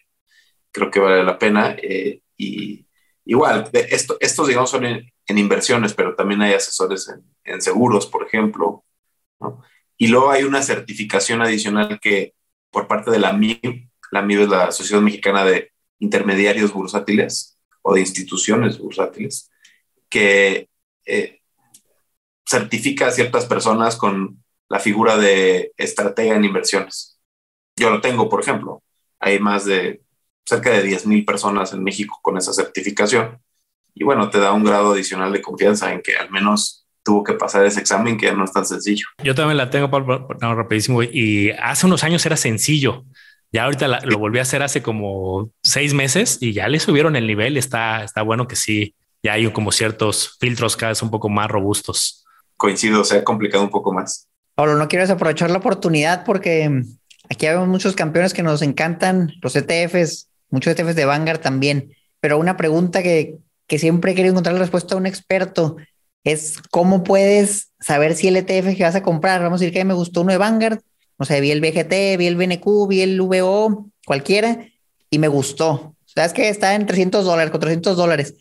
[0.73, 1.77] Creo que vale la pena.
[1.83, 2.87] Eh, y
[3.25, 7.13] igual, esto, estos, digamos, son en, inversiones, pero también hay asesores
[7.45, 8.85] en, seguros, por ejemplo.
[9.97, 12.35] Y luego hay una certificación adicional que
[12.71, 17.95] por parte de la MIB, la MIB es la Asociación Mexicana de Intermediarios Bursátiles o
[17.95, 19.51] de Instituciones Bursátiles,
[20.09, 20.69] que
[21.07, 21.41] eh,
[22.47, 27.21] certifica a ciertas personas con la figura de estratega en inversiones.
[27.77, 28.83] Yo lo tengo, por ejemplo.
[29.21, 30.04] Hay más de
[30.45, 33.39] cerca de 10.000 personas en México con esa certificación.
[33.95, 37.35] Y bueno, te da un grado adicional de confianza en que al menos tuvo que
[37.35, 39.07] pasar ese examen que no es tan sencillo.
[39.23, 41.03] Yo también la tengo, Pablo, rapidísimo.
[41.03, 43.05] Y hace unos años era sencillo.
[43.53, 47.27] Ya ahorita lo volví a hacer hace como seis meses y ya le subieron el
[47.27, 47.57] nivel.
[47.57, 51.49] Está, está bueno que sí, ya hay como ciertos filtros cada vez un poco más
[51.49, 52.25] robustos.
[52.57, 54.29] Coincido, se ha complicado un poco más.
[54.57, 56.83] Pablo, no quiero aprovechar la oportunidad porque
[57.29, 62.39] aquí hay muchos campeones que nos encantan, los ETFs, muchos ETFs de Vanguard también, pero
[62.39, 63.37] una pregunta que,
[63.67, 65.77] que siempre he querido encontrar la respuesta a un experto
[66.23, 69.85] es cómo puedes saber si el ETF que vas a comprar, vamos a decir que
[69.85, 70.81] me gustó uno de Vanguard,
[71.19, 74.67] no sé, vi el BGT, vi el BNQ, vi el VO, cualquiera,
[75.11, 75.95] y me gustó.
[76.07, 78.35] Sabes que está en 300 dólares, 400 dólares.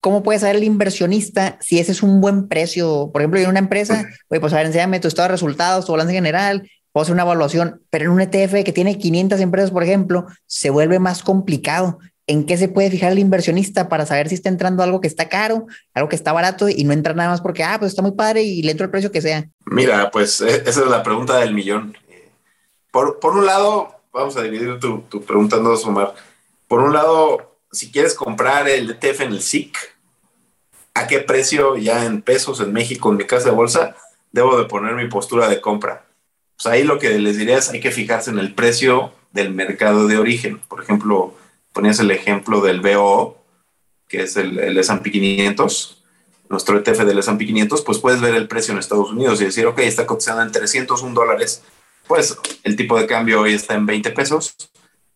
[0.00, 3.10] ¿Cómo puede saber el inversionista si ese es un buen precio?
[3.12, 5.92] Por ejemplo, en una empresa, oye, pues a ver, enséñame tu estado de resultados, tu
[5.92, 9.84] balance general, puedo hacer una evaluación, pero en un ETF que tiene 500 empresas, por
[9.84, 12.00] ejemplo, se vuelve más complicado.
[12.26, 15.28] ¿En qué se puede fijar el inversionista para saber si está entrando algo que está
[15.28, 18.10] caro, algo que está barato y no entra nada más porque, ah, pues está muy
[18.16, 19.48] padre y le entro el precio que sea?
[19.66, 21.96] Mira, pues e, esa es la pregunta del millón.
[22.90, 26.14] Por, por un lado, vamos a dividir tu, tu pregunta en dos, Omar.
[26.66, 29.76] Por un lado, si quieres comprar el ETF en el SIC,
[30.94, 33.94] ¿a qué precio ya en pesos en México, en mi casa de bolsa,
[34.32, 36.07] debo de poner mi postura de compra?
[36.60, 40.08] Pues ahí lo que les diría es hay que fijarse en el precio del mercado
[40.08, 40.58] de origen.
[40.68, 41.34] Por ejemplo,
[41.72, 43.38] ponías el ejemplo del BO,
[44.08, 46.02] que es el, el S&P 500,
[46.48, 49.66] nuestro ETF del S&P 500, pues puedes ver el precio en Estados Unidos y decir,
[49.66, 51.62] ok, está cotizando en 301 dólares,
[52.08, 54.56] pues el tipo de cambio hoy está en 20 pesos,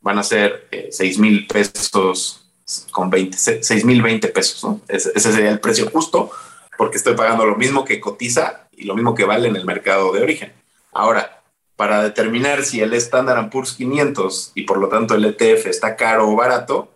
[0.00, 2.46] van a ser 6 mil pesos
[2.92, 4.80] con 20, 6 mil 20 pesos, ¿no?
[4.86, 6.30] Ese sería el precio justo
[6.76, 10.12] porque estoy pagando lo mismo que cotiza y lo mismo que vale en el mercado
[10.12, 10.52] de origen.
[10.92, 11.42] Ahora,
[11.76, 16.28] para determinar si el Standard Poor's 500 y por lo tanto el ETF está caro
[16.28, 16.92] o barato,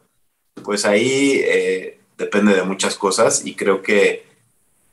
[0.62, 4.26] pues ahí eh, depende de muchas cosas y creo que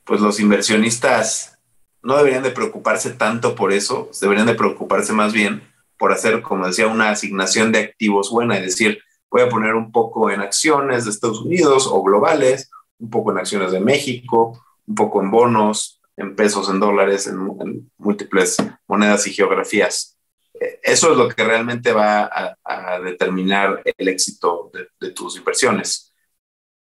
[0.03, 1.57] pues los inversionistas
[2.01, 5.63] no deberían de preocuparse tanto por eso, deberían de preocuparse más bien
[5.97, 8.99] por hacer, como decía, una asignación de activos buena, es decir,
[9.31, 13.37] voy a poner un poco en acciones de Estados Unidos o globales, un poco en
[13.37, 18.57] acciones de México, un poco en bonos, en pesos, en dólares, en, múltiples
[18.87, 20.17] monedas y geografías.
[20.59, 22.29] Eh, eso es lo que realmente va
[22.63, 26.13] a, determinar el éxito de, tus inversiones.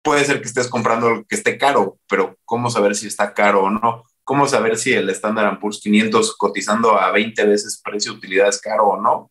[0.03, 3.71] Puede ser que estés comprando que esté caro, pero ¿cómo saber si está caro o
[3.71, 4.05] no?
[4.25, 8.89] ¿Cómo saber si el Standard Poor's 500 cotizando a 20 veces precio utilidad es caro
[8.89, 9.31] o no?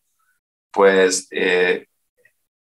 [0.72, 1.88] Pues eh,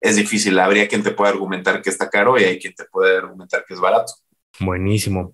[0.01, 0.59] es difícil.
[0.59, 3.73] Habría quien te pueda argumentar que está caro y hay quien te puede argumentar que
[3.73, 4.13] es barato.
[4.59, 5.33] Buenísimo.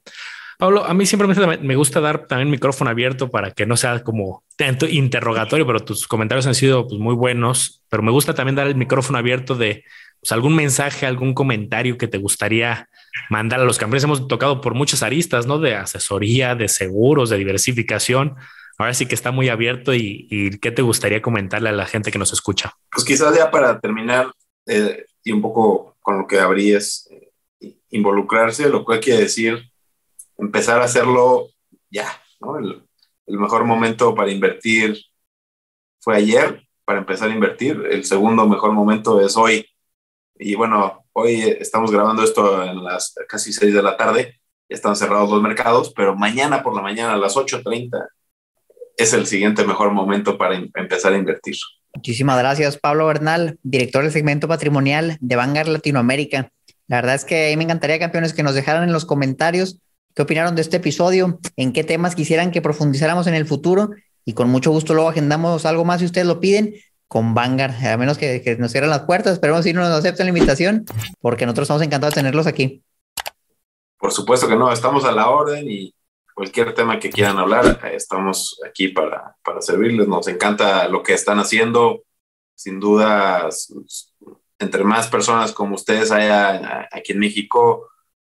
[0.59, 4.43] Pablo, a mí siempre me gusta dar también micrófono abierto para que no sea como
[4.57, 8.67] tanto interrogatorio, pero tus comentarios han sido pues, muy buenos, pero me gusta también dar
[8.67, 9.85] el micrófono abierto de
[10.19, 12.89] pues, algún mensaje, algún comentario que te gustaría
[13.29, 14.03] mandar a los campeones.
[14.03, 15.59] Hemos tocado por muchas aristas, ¿no?
[15.59, 18.35] De asesoría, de seguros, de diversificación.
[18.77, 22.19] Ahora sí que está muy abierto y, ¿qué te gustaría comentarle a la gente que
[22.19, 22.73] nos escucha?
[22.91, 24.33] Pues quizás ya para terminar
[24.65, 27.07] eh, y un poco con lo que habrías
[27.61, 29.69] eh, involucrarse, lo cual quiere decir
[30.39, 31.49] empezar a hacerlo
[31.89, 32.07] ya,
[32.39, 32.57] ¿no?
[32.57, 32.83] El,
[33.27, 34.97] mejor momento para invertir
[35.99, 37.83] fue ayer, para empezar a invertir.
[37.91, 39.67] El segundo mejor momento es hoy.
[40.39, 44.39] Y bueno, hoy estamos grabando esto en las casi 6 de la tarde.
[44.67, 48.07] Están cerrados los mercados, pero mañana por la mañana a las 8.30
[48.97, 51.55] es el siguiente mejor momento para empezar a invertir.
[51.93, 56.51] Muchísimas gracias, Pablo Bernal, director del segmento patrimonial de Vanguard Latinoamérica.
[56.87, 59.79] La verdad es que me encantaría, campeones, que nos dejaran en los comentarios
[60.19, 63.91] qué opinaron de este episodio, en qué temas quisieran que profundizáramos en el futuro
[64.25, 66.75] y con mucho gusto luego agendamos algo más si ustedes lo piden.
[67.07, 69.31] con Vanguard, a menos que, nos cierren las puertas.
[69.33, 70.83] Esperemos si no nos aceptan la invitación,
[71.21, 72.83] porque nosotros estamos encantados de tenerlos aquí.
[73.97, 75.95] Por supuesto que no, estamos a la orden y
[76.35, 80.09] cualquier tema que quieran hablar, estamos aquí para, para servirles.
[80.09, 82.03] Nos encanta lo que están haciendo.
[82.55, 83.47] Sin duda,
[84.59, 87.87] entre más personas como ustedes haya aquí en México,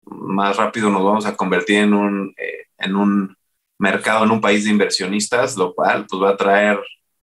[0.06, 3.36] más rápido nos vamos a convertir en un, eh, en un
[3.78, 6.78] mercado, en un país de inversionistas, lo cual pues, va a traer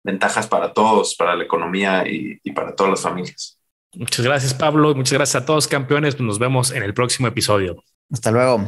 [0.03, 3.57] ventajas para todos, para la economía y, y para todas las familias.
[3.95, 4.95] Muchas gracias, Pablo.
[4.95, 6.19] Muchas gracias a todos, campeones.
[6.19, 7.83] Nos vemos en el próximo episodio.
[8.11, 8.65] Hasta luego.